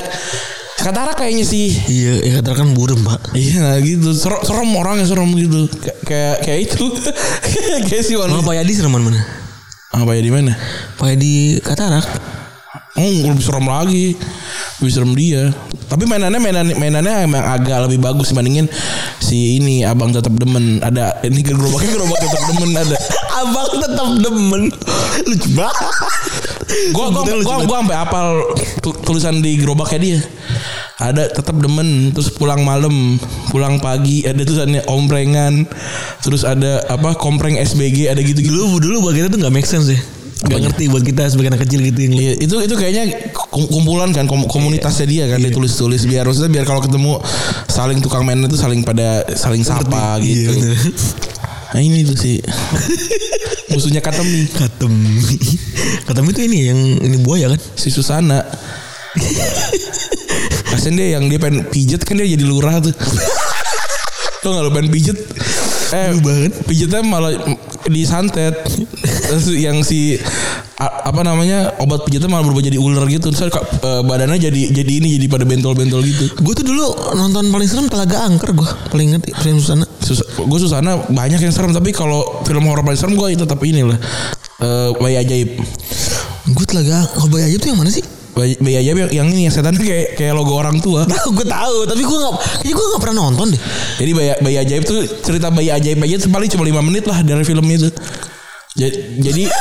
[0.77, 1.73] Katara kayaknya sih.
[1.89, 3.33] Iya, ya katakan burem pak.
[3.33, 4.13] Iya gitu.
[4.13, 5.65] Serem, serem orangnya serem gitu.
[5.81, 6.85] Kay- kayak kayak itu.
[7.89, 9.21] Kayak si Wan Pak Yadi sereman mana?
[9.87, 10.53] apa ya di mana?
[10.99, 12.05] Pak Yadi Katarak.
[12.97, 14.13] oh lebih serem lagi
[14.85, 15.49] serem dia
[15.87, 18.69] tapi mainannya mainan mainannya emang agak lebih bagus dibandingin
[19.17, 22.97] si ini abang tetap demen ada ini gerobaknya gerobak tetap demen ada
[23.37, 24.73] Abang tetap demen.
[25.29, 25.77] Lucu banget.
[26.89, 28.27] gua gua gua, gua sampai apal
[28.81, 30.19] tu- tulisan di gerobaknya dia
[30.97, 33.21] ada tetap demen terus pulang malam
[33.53, 35.69] pulang pagi ada tulisannya omprengan
[36.25, 39.93] terus ada apa kompreng SBG ada gitu gitu Dulu dulu kita tuh nggak make sense
[39.93, 40.01] ya.
[40.39, 42.13] Gak ngerti buat kita sebagai anak kecil gitu yang.
[42.13, 46.51] Iya, itu itu kayaknya kum- kumpulan kan kom- komunitasnya dia kan dia tulis-tulis biar maksudnya
[46.51, 47.17] biar kalau ketemu
[47.65, 50.51] saling tukang main itu saling pada saling sapa Iya, gitu.
[50.53, 50.77] bener.
[51.67, 52.37] Nah ini tuh sih
[53.71, 54.93] musuhnya Katemi Katem.
[56.05, 57.59] Katem itu ini yang ini buaya kan?
[57.73, 58.45] si Susana.
[60.67, 62.93] Kasian dia yang dia pengen pijet kan dia jadi lurah tuh.
[64.37, 65.17] Tuh nggak lo pengen pijet
[65.93, 66.51] Eh banget.
[66.67, 67.31] Pijetnya malah
[67.87, 68.53] disantet
[69.27, 70.19] Terus yang si
[70.75, 74.91] a- apa namanya obat pijetnya malah berubah jadi ular gitu terus eh, badannya jadi jadi
[74.99, 79.15] ini jadi pada bentol-bentol gitu Gue tuh dulu nonton paling serem Telaga Angker gue paling
[79.15, 79.87] inget film Susana.
[80.03, 83.83] Sus gue Susana banyak yang serem tapi kalau film horor paling serem gue tetap ini
[83.87, 83.99] lah
[84.57, 85.61] Eh, bayi ajaib
[86.49, 88.01] Gue Telaga oh, Bayi Ajaib tuh yang mana sih?
[88.37, 91.43] Bayi, bayi ajaib yang, yang ini yang setannya kayak kayak logo orang tua Tahu gue
[91.43, 93.61] tahu tapi gue nggak kayaknya gue nggak pernah nonton deh.
[93.97, 97.41] Jadi bayi, bayi ajaib tuh cerita bayi ajaib aja paling cuma 5 menit lah dari
[97.41, 97.89] filmnya itu.
[98.77, 99.43] Jadi jadi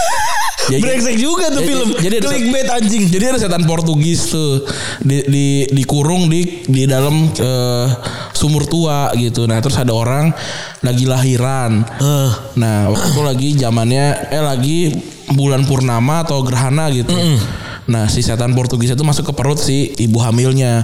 [0.68, 1.88] jadi- Brengsek juga tuh jadi- film.
[1.96, 3.04] Jadi ada Clickbait anjing.
[3.06, 4.66] Jadi ada setan Portugis tuh
[5.00, 7.86] di di dikurung di di dalam eh,
[8.32, 9.46] sumur tua gitu.
[9.46, 10.34] Nah, terus ada orang
[10.82, 11.80] lagi lahiran.
[11.96, 14.78] Eh, Nah, waktu itu lagi zamannya eh lagi
[15.28, 17.14] bulan purnama atau gerhana gitu.
[17.87, 20.82] Nah, si setan Portugis itu masuk ke perut si ibu hamilnya.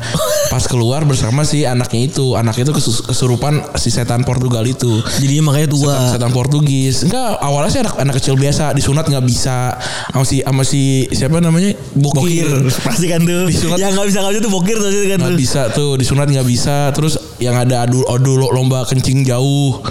[0.49, 2.35] Pas keluar bersama si anaknya itu.
[2.35, 5.03] Anaknya itu kesurupan si setan Portugal itu.
[5.19, 5.95] jadinya makanya tua.
[6.09, 7.03] Setan Portugis.
[7.03, 9.75] Enggak, awalnya sih anak anak kecil biasa, disunat nggak bisa.
[10.09, 11.75] Sama si sama si siapa namanya?
[11.93, 12.71] Bokir Bokir.
[12.81, 13.51] pasti kan tuh.
[13.51, 16.47] Disunat- Yang nggak bisa nggak bisa tuh bokir tuh kan nggak bisa tuh disunat nggak
[16.47, 19.83] bisa terus yang ada adu adu lomba kencing jauh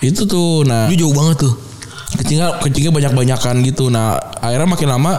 [0.00, 1.54] itu tuh nah Itu jauh banget tuh.
[2.10, 5.12] Kencingnya kencingnya banyak banyakan gitu nah akhirnya makin lama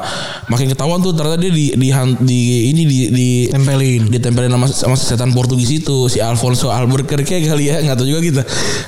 [0.52, 1.90] makin ketahuan tuh ternyata dia di di,
[2.20, 2.40] di
[2.72, 4.12] ini di di Tempelin.
[4.12, 8.42] ditempelin sama sama setan Portugis itu si Alfonso Albuquerque kali ya nggak tahu juga kita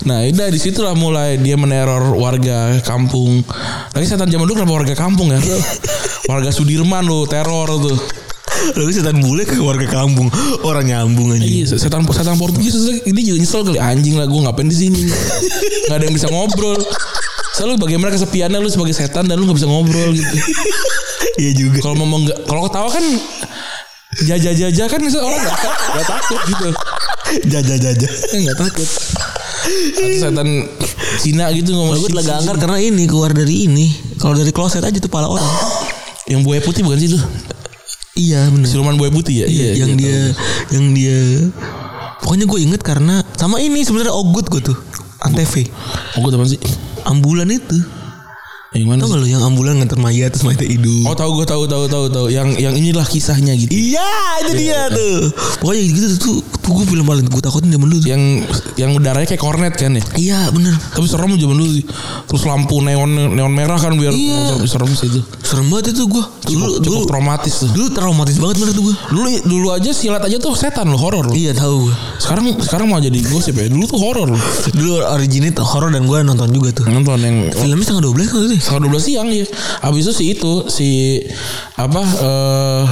[0.03, 3.43] nah udah di situlah mulai dia meneror warga kampung
[3.95, 5.39] lagi setan zaman dulu kenapa warga kampung ya
[6.31, 8.23] warga Sudirman lo teror tuh
[8.63, 10.31] Lalu setan bule ke warga kampung.
[10.63, 11.43] Orang nyambung aja.
[11.43, 15.03] Iya, setan setan Portugis ini juga nyesel kali anjing lah gue ngapain di sini.
[15.91, 16.79] Gak ada yang bisa ngobrol.
[17.53, 20.35] Selalu bagaimana kesepiannya lu sebagai setan dan lu gak bisa ngobrol gitu.
[21.33, 21.81] Iya juga.
[21.81, 23.01] Kalau ngomong nggak, kalau ketawa kan
[24.21, 25.57] jajah jajah kan orang gak,
[25.97, 26.67] gak takut gitu.
[27.49, 28.07] Jaja jaja.
[28.37, 28.85] Eh, Gak takut.
[29.97, 30.49] Atau setan
[31.25, 33.89] Cina gitu ngomong laga sih, angker karena ini keluar dari ini.
[34.21, 35.47] Kalau dari kloset aja tuh pala orang.
[36.29, 37.19] Yang buaya putih bukan sih itu?
[38.13, 38.69] iya benar.
[38.69, 39.45] Siluman buaya putih ya?
[39.49, 40.19] Iya, yang dia
[40.69, 41.17] yang dia
[42.21, 44.77] pokoknya gue inget karena sama ini sebenarnya Ogut gue tuh
[45.23, 45.53] Antv
[46.13, 46.59] Oh gue sih.
[47.03, 47.79] ambulan itu
[48.73, 49.05] Yang mana?
[49.05, 52.05] gak lo yang ambulan nganter mayat terus mayatnya hidup Oh tahu gue tahu tahu tahu
[52.09, 52.25] tahu.
[52.27, 53.69] Yang yang inilah kisahnya gitu.
[53.69, 54.09] iya
[54.41, 55.29] itu dia tuh
[55.61, 56.17] pokoknya gitu tuh
[56.57, 58.09] tuh gue film paling gue takutin zaman dulu tuh.
[58.09, 58.23] Yang
[58.75, 60.03] yang udaranya kayak kornet kan ya?
[60.17, 61.85] iya bener Tapi serem zaman dulu sih.
[62.25, 64.65] Terus lampu neon neon merah kan biar Iya.
[64.65, 65.21] serem sih itu.
[65.53, 67.69] Serem banget itu gue dulu Cukup, dulu traumatis tuh.
[67.69, 71.29] dulu traumatis banget bener tuh gue Dulu dulu aja silat aja tuh setan loh horor
[71.29, 71.35] loh.
[71.37, 73.69] iya tahu gue Sekarang sekarang mau jadi gosip ya.
[73.69, 74.41] Dulu tuh horor loh.
[74.73, 78.55] dulu originnya horor dan gue nonton juga tuh Nonton yang filmnya dua belas kan itu
[78.57, 78.61] ya?
[78.65, 79.45] setengah 12 siang ya.
[79.85, 80.89] Habis itu si itu si
[81.77, 82.83] apa eh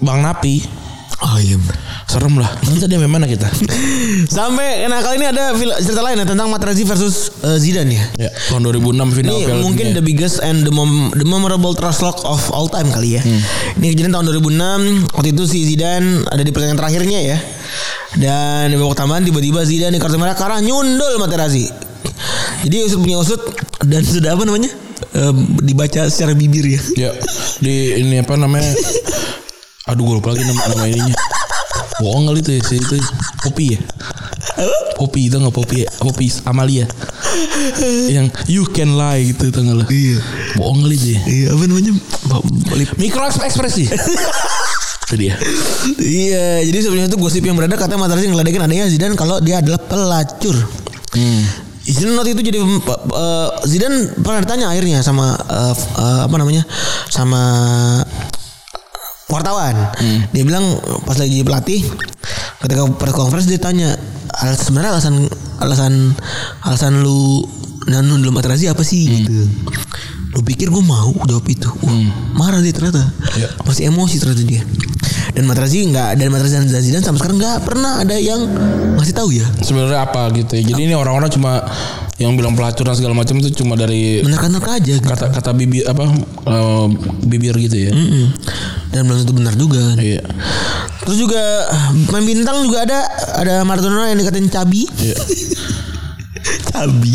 [0.00, 0.83] Bang Napi
[1.24, 1.56] oh iya
[2.04, 2.46] serem lah.
[2.62, 3.48] Nanti dia mana kita?
[4.36, 8.04] Sampai nah kali ini ada cerita lain ya tentang Materazzi versus eh, Zidane ya.
[8.28, 9.98] ya, tahun 2006 final Ini mungkin Dunia.
[9.98, 13.22] the biggest and the, mom, the memorable trash talk of all time kali ya.
[13.80, 15.10] Ini kejadian tahun 2006.
[15.16, 17.38] Waktu itu si Zidane ada di pertandingan terakhirnya ya.
[18.14, 21.66] Dan di babak tambahan tiba-tiba Zidane di kartu merah karena nyundul Materazzi.
[22.62, 23.40] Jadi usut punya usut
[23.82, 24.70] dan sudah apa namanya?
[25.62, 26.80] Dibaca secara bibir ya.
[26.94, 27.10] Ya,
[27.58, 28.70] di ini apa namanya?
[29.84, 31.16] Aduh gue lupa lagi nama, nama ininya.
[32.00, 32.96] Bohong kali itu ya, si itu
[33.44, 33.80] Poppy ya.
[34.96, 35.88] Poppy itu nggak Poppy ya?
[36.00, 36.88] Poppy Amalia.
[38.08, 39.84] Yang you can lie gitu tau nggak lo?
[39.92, 40.18] Iya.
[40.56, 41.20] Bohong kali itu ya.
[41.28, 41.92] Iya apa namanya?
[42.96, 43.84] Mikro ekspresi.
[45.04, 45.36] itu dia.
[46.00, 49.84] Iya, jadi sebenarnya itu gosip yang beredar katanya Materazzi ngeledekin adanya Zidane kalau dia adalah
[49.84, 50.56] pelacur.
[51.12, 51.44] Hmm.
[51.84, 55.36] Zidane waktu itu jadi eh, Zidane pernah ditanya akhirnya sama
[55.76, 56.64] f- eh, apa namanya
[57.12, 57.42] sama
[59.26, 59.74] wartawan.
[60.30, 60.64] Dia bilang
[61.04, 61.80] pas lagi pelatih
[62.60, 63.92] ketika press conference dia tanya
[64.34, 65.14] "Al- sebenarnya alasan
[65.60, 65.92] alasan
[66.62, 67.44] alasan lu
[67.84, 69.44] nanu dalam Materazzi apa sih gitu.
[70.34, 71.68] Lu pikir gue mau jawab itu?
[71.84, 71.94] Wah,
[72.34, 73.06] marah dia ternyata.
[73.38, 73.48] Iya.
[73.62, 74.62] Masih emosi ternyata dia.
[75.30, 78.40] Dan Materazzi nggak dan Materazzi dan Zidane sampai sekarang nggak pernah ada yang
[78.98, 79.46] ngasih tahu ya.
[79.62, 80.74] Sebenarnya apa gitu ya.
[80.74, 81.62] Jadi ini orang-orang cuma
[82.18, 85.06] yang bilang pelacur dan segala macam itu cuma dari Menerka-nerka aja gitu.
[85.06, 86.02] kata kata bibir apa
[86.46, 86.86] eh,
[87.26, 87.92] bibir gitu ya.
[87.94, 88.24] Mm-mm.
[88.94, 89.98] Dan belum tentu benar juga.
[89.98, 90.22] Iya.
[91.02, 91.42] Terus juga
[92.14, 92.98] main bintang juga ada
[93.34, 94.86] ada Maradona yang dikatain cabi.
[95.02, 95.18] Iya.
[96.72, 97.14] cabi.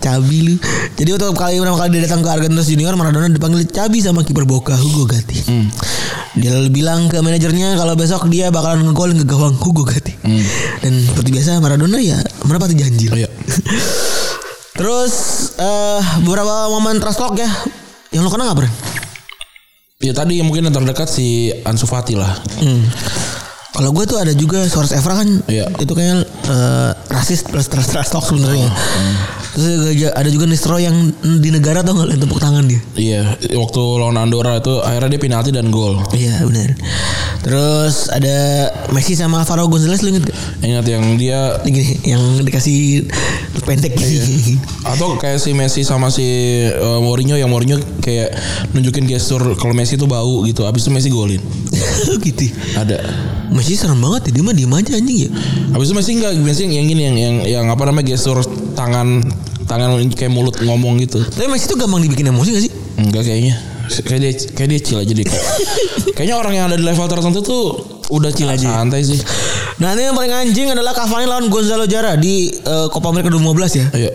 [0.00, 0.54] Cabi lu.
[0.96, 4.46] Jadi waktu kali pertama kali dia datang ke Argentinos Junior Maradona dipanggil cabi sama kiper
[4.46, 5.42] Boca Hugo Gatti.
[6.38, 10.14] Dia lalu bilang ke manajernya kalau besok dia bakalan ngegolin ke gawang Hugo Gatti.
[10.80, 13.10] Dan seperti biasa Maradona ya menepati janji.
[13.12, 13.26] lah.
[13.26, 13.28] Iya.
[14.78, 15.14] Terus
[15.60, 17.50] eh beberapa momen trash talk ya.
[18.08, 18.68] Yang lo kenal gak Bro?
[20.02, 22.34] Ya tadi yang mungkin yang terdekat si Ansu Fati lah.
[22.58, 22.82] Hmm.
[23.72, 25.64] Kalau gue tuh ada juga Suarez Evra kan Iya.
[25.80, 28.68] itu kayak eh, rasis plus trash trash talk sebenarnya.
[29.52, 29.84] Terus
[30.16, 32.80] ada juga Nistro yang di negara tau nggak yang tepuk tangan dia.
[32.96, 33.20] Iya,
[33.52, 36.00] waktu lawan Andorra itu akhirnya dia penalti dan gol.
[36.16, 36.72] Iya benar.
[37.44, 40.38] Terus ada Messi sama Alvaro Gonzalez lu inget gak?
[40.62, 43.04] Ingat yang dia Ini gini, yang dikasih
[43.66, 44.56] pendek gini.
[44.88, 46.24] atau kayak si Messi sama si
[46.72, 48.32] eh, Mourinho yang Mourinho kayak
[48.72, 50.64] nunjukin gestur kalau Messi itu bau gitu.
[50.64, 51.42] Habis itu Messi golin.
[52.24, 52.46] gitu.
[52.78, 53.04] Ada.
[53.52, 55.30] Messi serem banget ya dia mah diem aja anjing ya.
[55.76, 58.40] Habis itu Messi enggak Messi yang gini yang yang yang apa namanya gestur
[58.72, 59.20] tangan
[59.72, 61.24] tangan kayak mulut ngomong gitu.
[61.24, 62.72] Tapi Messi tuh gampang dibikin emosi gak sih?
[63.00, 63.56] Enggak kayaknya.
[64.04, 65.26] Kayak dia kayak dia chill aja deh.
[66.16, 67.64] Kayaknya orang yang ada di level tertentu tuh
[68.12, 68.68] udah chill aja.
[68.78, 69.18] Santai sih.
[69.80, 73.80] Nah ini yang paling anjing adalah Cavani lawan Gonzalo Jara di eh, Copa America 2015
[73.80, 73.86] ya.
[74.06, 74.12] Iya.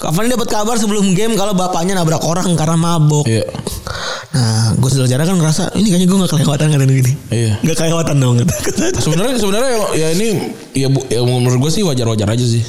[0.00, 3.26] Cavani dapat kabar sebelum game kalau bapaknya nabrak orang karena mabok.
[3.28, 3.44] Iya.
[4.34, 4.63] Nah,
[4.94, 7.02] Gonzalo Jara kan ngerasa ini kayaknya gue gak kelewatan kan ini.
[7.28, 7.52] Iya.
[7.60, 8.34] Gak kelewatan dong.
[9.04, 10.28] Sebenarnya sebenarnya ya ini
[10.70, 12.62] ya, bu, ya menurut gue sih wajar-wajar aja sih.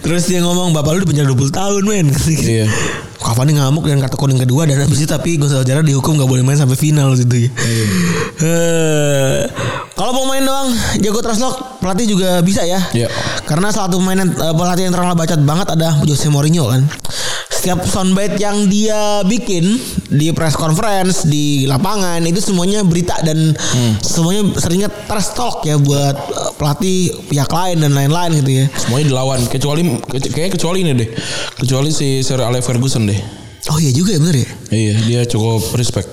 [0.00, 2.06] Terus dia ngomong bapak lu di penjara 20 tahun men.
[2.32, 2.64] Iya.
[3.20, 6.40] Cavani ngamuk dan kartu kuning kedua dan habis itu tapi Gonzalo Jara dihukum gak boleh
[6.40, 7.50] main sampai final gitu ya.
[8.40, 9.40] Eh,
[9.92, 12.80] Kalau mau main doang jago translok pelatih juga bisa ya.
[12.90, 13.12] Iya.
[13.44, 16.88] Karena salah satu pemain yang- eh, pelatih yang terkenal bacot banget ada Jose Mourinho kan.
[17.60, 19.76] Setiap soundbite yang dia bikin
[20.08, 23.52] di press conference di lapangan itu semuanya berita dan
[24.00, 26.98] semuanya seringnya trash talk ya buat eh, pelatih
[27.28, 28.66] pihak lain dan lain-lain gitu ya.
[28.72, 31.08] Semuanya dilawan kecuali ke- kayaknya kecuali ini deh.
[31.60, 33.20] Kecuali si Sir Alex Ferguson deh.
[33.70, 34.48] Oh iya juga ya bener ya.
[34.74, 36.10] Iya, dia cukup respect.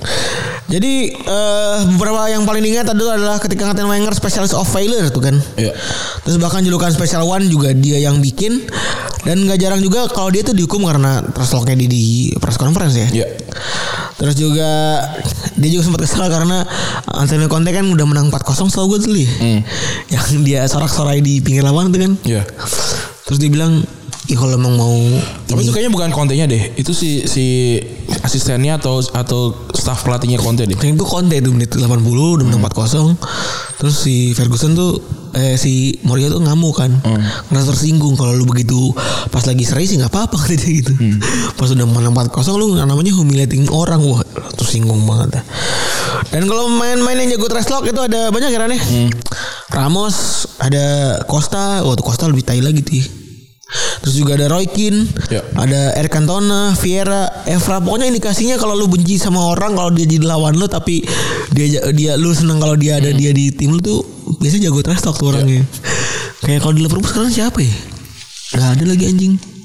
[0.68, 5.24] Jadi eh, beberapa yang paling diingat adalah adalah ketika ngatain Wenger specialist of failure tuh
[5.26, 5.36] kan.
[5.58, 5.74] Iya.
[6.22, 8.68] Terus bahkan julukan special one juga dia yang bikin
[9.26, 12.04] dan nggak jarang juga kalau dia tuh dihukum karena trash talknya di, di
[12.38, 13.08] press conference ya.
[13.24, 13.28] Iya.
[14.22, 14.70] Terus juga
[15.58, 16.62] dia juga sempat kesal karena
[17.10, 19.30] Antonio Conte kan udah menang 4-0 setahu gue ya.
[19.42, 19.60] Hmm.
[20.14, 22.14] Yang dia sorak-sorai di pinggir lapangan tuh kan.
[22.28, 22.44] Iya.
[23.30, 23.84] Terus dia bilang,
[24.28, 24.96] "Ih kalau emang mau
[25.48, 26.76] Tapi itu kayaknya bukan Conte-nya deh.
[26.76, 27.80] Itu si si
[28.24, 30.76] asistennya atau atau staff pelatihnya Conte deh.
[30.76, 33.16] Yang itu Conte itu menit 80 udah menang 4-0.
[33.80, 35.00] Terus si Ferguson tuh
[35.38, 36.92] eh si Mourinho tuh ngamuk kan.
[37.48, 38.92] Ngerasa tersinggung kalau lu begitu
[39.32, 40.92] pas lagi serai sih nggak apa-apa dia gitu.
[41.56, 44.20] Pas udah menang 4-0 lu namanya humiliating orang wah
[44.60, 45.44] tersinggung banget dah.
[46.36, 48.82] Dan kalau main-main yang jago trash talk itu ada banyak ya Ran, ya?
[49.72, 53.27] Ramos, ada Costa, wah tuh Costa lebih tai lagi tuh.
[53.68, 54.00] Ya.
[54.04, 55.44] Terus juga ada Roy Keane, Ya.
[55.60, 57.84] ada Eric Cantona, Vieira, Evra.
[57.84, 61.04] Pokoknya indikasinya kalau lu benci sama orang kalau dia jadi lawan lu tapi
[61.52, 64.00] dia dia lu seneng kalau dia ada dia di tim lu tuh
[64.40, 65.68] biasanya jago trash talk tuh orangnya.
[66.44, 67.74] Kayak kalau di Liverpool sekarang siapa ya?
[68.56, 69.57] Gak ada lagi anjing.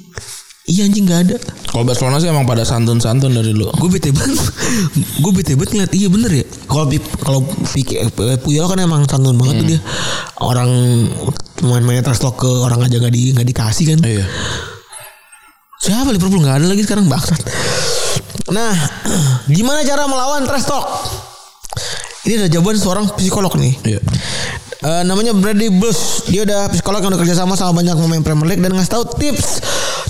[0.62, 1.36] Iya anjing gak ada.
[1.66, 3.74] Kalau Barcelona sih emang pada santun-santun dari dulu.
[3.82, 4.38] Gue bete banget.
[5.22, 6.46] gue bete banget ngeliat iya bener ya.
[6.70, 6.86] Kalau
[7.18, 9.80] kalau eh, Puyol kan emang santun banget tuh dia.
[10.38, 10.70] Orang
[11.66, 13.98] main-main trash talk ke orang aja nggak di nggak dikasih kan.
[14.06, 14.26] Iya.
[15.82, 17.42] Siapa Liverpool nggak ada lagi sekarang bangsat.
[18.54, 18.70] Nah,
[19.58, 20.86] gimana cara melawan trash talk?
[22.22, 23.74] Ini ada jawaban seorang psikolog nih.
[23.82, 24.00] Iya.
[24.82, 26.30] Eh, namanya Brady Bush.
[26.30, 29.04] Dia udah psikolog yang udah kerja sama sama banyak pemain Premier League dan ngasih tahu
[29.18, 29.62] tips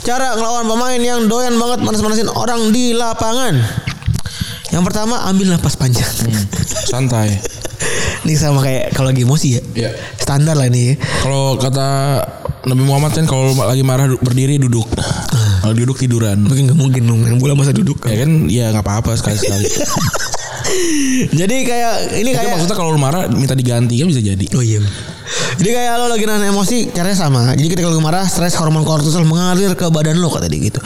[0.03, 3.55] cara ngelawan pemain yang doyan banget manas-manasin orang di lapangan.
[4.74, 6.09] Yang pertama ambil napas panjang.
[6.90, 7.38] Santai.
[8.26, 9.62] Ini sama kayak kalau lagi emosi ya.
[9.74, 9.90] Iya.
[10.14, 10.94] Standar lah ini.
[10.94, 11.03] ya.
[11.26, 11.86] Kalau kata
[12.70, 14.86] Nabi Muhammad kan kalau lagi marah berdiri duduk.
[15.66, 16.46] Kalau duduk tiduran.
[16.46, 17.98] Mungkin nggak mungkin main bola masa duduk.
[18.07, 19.66] Ya kan ya nggak apa-apa sekali-sekali.
[21.40, 24.46] Jadi kayak ini kayak maksudnya kalau lu marah minta diganti kan bisa jadi.
[24.54, 24.80] Oh iya.
[25.58, 27.52] Jadi kayak lo lagi nahan emosi caranya sama.
[27.54, 30.80] Jadi ketika lo marah, stres hormon kortisol mengalir ke badan lo kata dia gitu.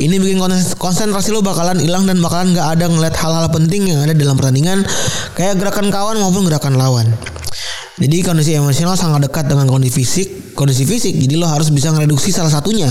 [0.00, 4.00] Ini bikin konsen- konsentrasi lo bakalan hilang dan bakalan nggak ada ngeliat hal-hal penting yang
[4.04, 4.86] ada dalam pertandingan
[5.34, 7.06] kayak gerakan kawan maupun gerakan lawan.
[8.00, 11.12] Jadi kondisi emosional sangat dekat dengan kondisi fisik, kondisi fisik.
[11.20, 12.88] Jadi lo harus bisa ngereduksi salah satunya.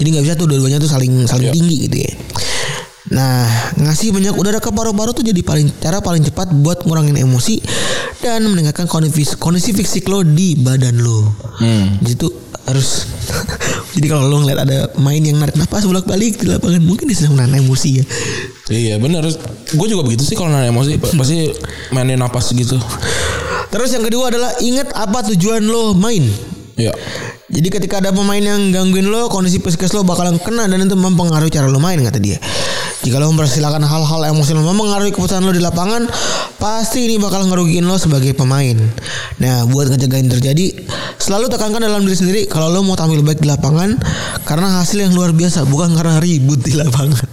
[0.00, 2.12] Jadi nggak bisa tuh dua-duanya tuh saling saling tinggi gitu ya.
[3.08, 7.60] Nah, ngasih banyak udara ke paru-paru tuh jadi paling cara paling cepat buat ngurangin emosi
[8.20, 11.24] dan meningkatkan kondisi kondisi fisik lo di badan lo.
[11.56, 11.96] Hmm.
[12.04, 12.32] Jadi tuh
[12.68, 13.08] harus
[13.96, 17.16] jadi kalau lo ngeliat ada main yang narik napas bolak balik di lapangan mungkin dia
[17.16, 18.04] sedang menahan emosi ya.
[18.68, 19.24] Iya bener
[19.72, 21.48] Gue juga begitu sih kalau nahan emosi pa- Pasti
[21.88, 22.76] mainin napas gitu
[23.68, 26.24] Terus yang kedua adalah ingat apa tujuan lo main.
[26.78, 26.94] Ya
[27.50, 31.50] Jadi ketika ada pemain yang gangguin lo, kondisi psikis lo bakalan kena dan itu mempengaruhi
[31.50, 32.38] cara lo main kata dia.
[33.02, 36.06] Jika lo mempersilahkan hal-hal emosional mempengaruhi keputusan lo di lapangan,
[36.62, 38.78] pasti ini bakal ngerugiin lo sebagai pemain.
[39.42, 40.86] Nah, buat ngejagain terjadi,
[41.18, 43.98] selalu tekankan dalam diri sendiri kalau lo mau tampil baik di lapangan
[44.46, 47.26] karena hasil yang luar biasa, bukan karena ribut di lapangan.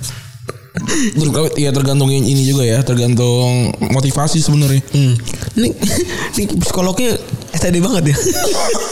[1.55, 5.15] Iya tergantung ini ini juga ya Tergantung motivasi sebenarnya Hmm.
[5.55, 5.69] Ini,
[6.35, 7.15] ini psikolognya
[7.55, 8.17] STD banget ya.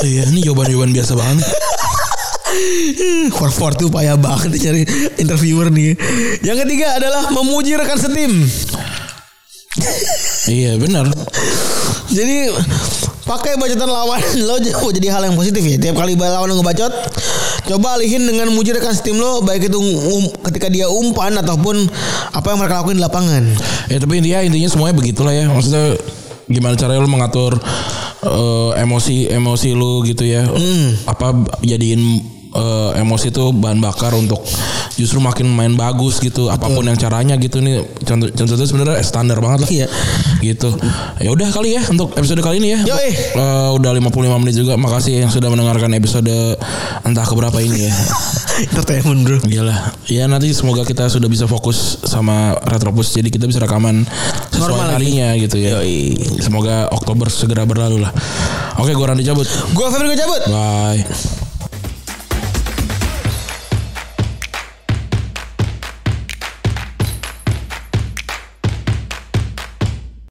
[0.04, 1.48] Iya ini jawaban-jawaban biasa banget
[3.34, 4.86] For for tuh payah banget cari
[5.18, 5.98] interviewer nih.
[6.46, 8.32] Yang ketiga adalah memuji rekan setim.
[10.44, 11.08] Iya benar
[12.12, 12.52] Jadi
[13.24, 14.60] pakai bacotan lawan lo
[14.92, 15.80] jadi hal yang positif ya.
[15.80, 16.92] Tiap kali lawan lo ngebacot,
[17.72, 21.88] coba alihin dengan muji rekan setim lo baik itu um, ketika dia umpan ataupun
[22.36, 23.44] apa yang mereka lakuin di lapangan.
[23.88, 25.96] Ya tapi intinya intinya semuanya begitulah ya Maksudnya
[26.44, 27.56] Gimana caranya lu mengatur
[28.24, 30.48] eh, Emosi Emosi lu gitu ya.
[31.08, 34.42] Apa jadiin eh, Emosi itu bahan bakar untuk
[34.94, 39.42] Justru makin main bagus gitu Apa pun yang caranya gitu nih Contoh contohnya sebenarnya standar
[39.42, 39.88] banget lah Iya.
[40.38, 40.70] Gitu
[41.18, 43.10] Ya udah kali ya Untuk episode kali ini ya Yoi.
[43.34, 46.30] Eh, Udah 55 menit juga Makasih yang sudah mendengarkan episode
[47.02, 47.94] Entah keberapa ini ya
[48.70, 49.38] Entertainment bro.
[49.50, 49.98] Iyalah.
[50.06, 54.06] Ya nanti semoga kita sudah bisa fokus sama Retropus jadi kita bisa rekaman
[54.54, 54.94] sesuai Normal lagi.
[54.94, 55.82] harinya gitu ya.
[56.38, 58.14] Semoga Oktober segera berlalu lah.
[58.78, 59.50] Oke, gua Randy cabut.
[59.74, 60.42] Gua Febri gue cabut.
[60.54, 61.43] Bye.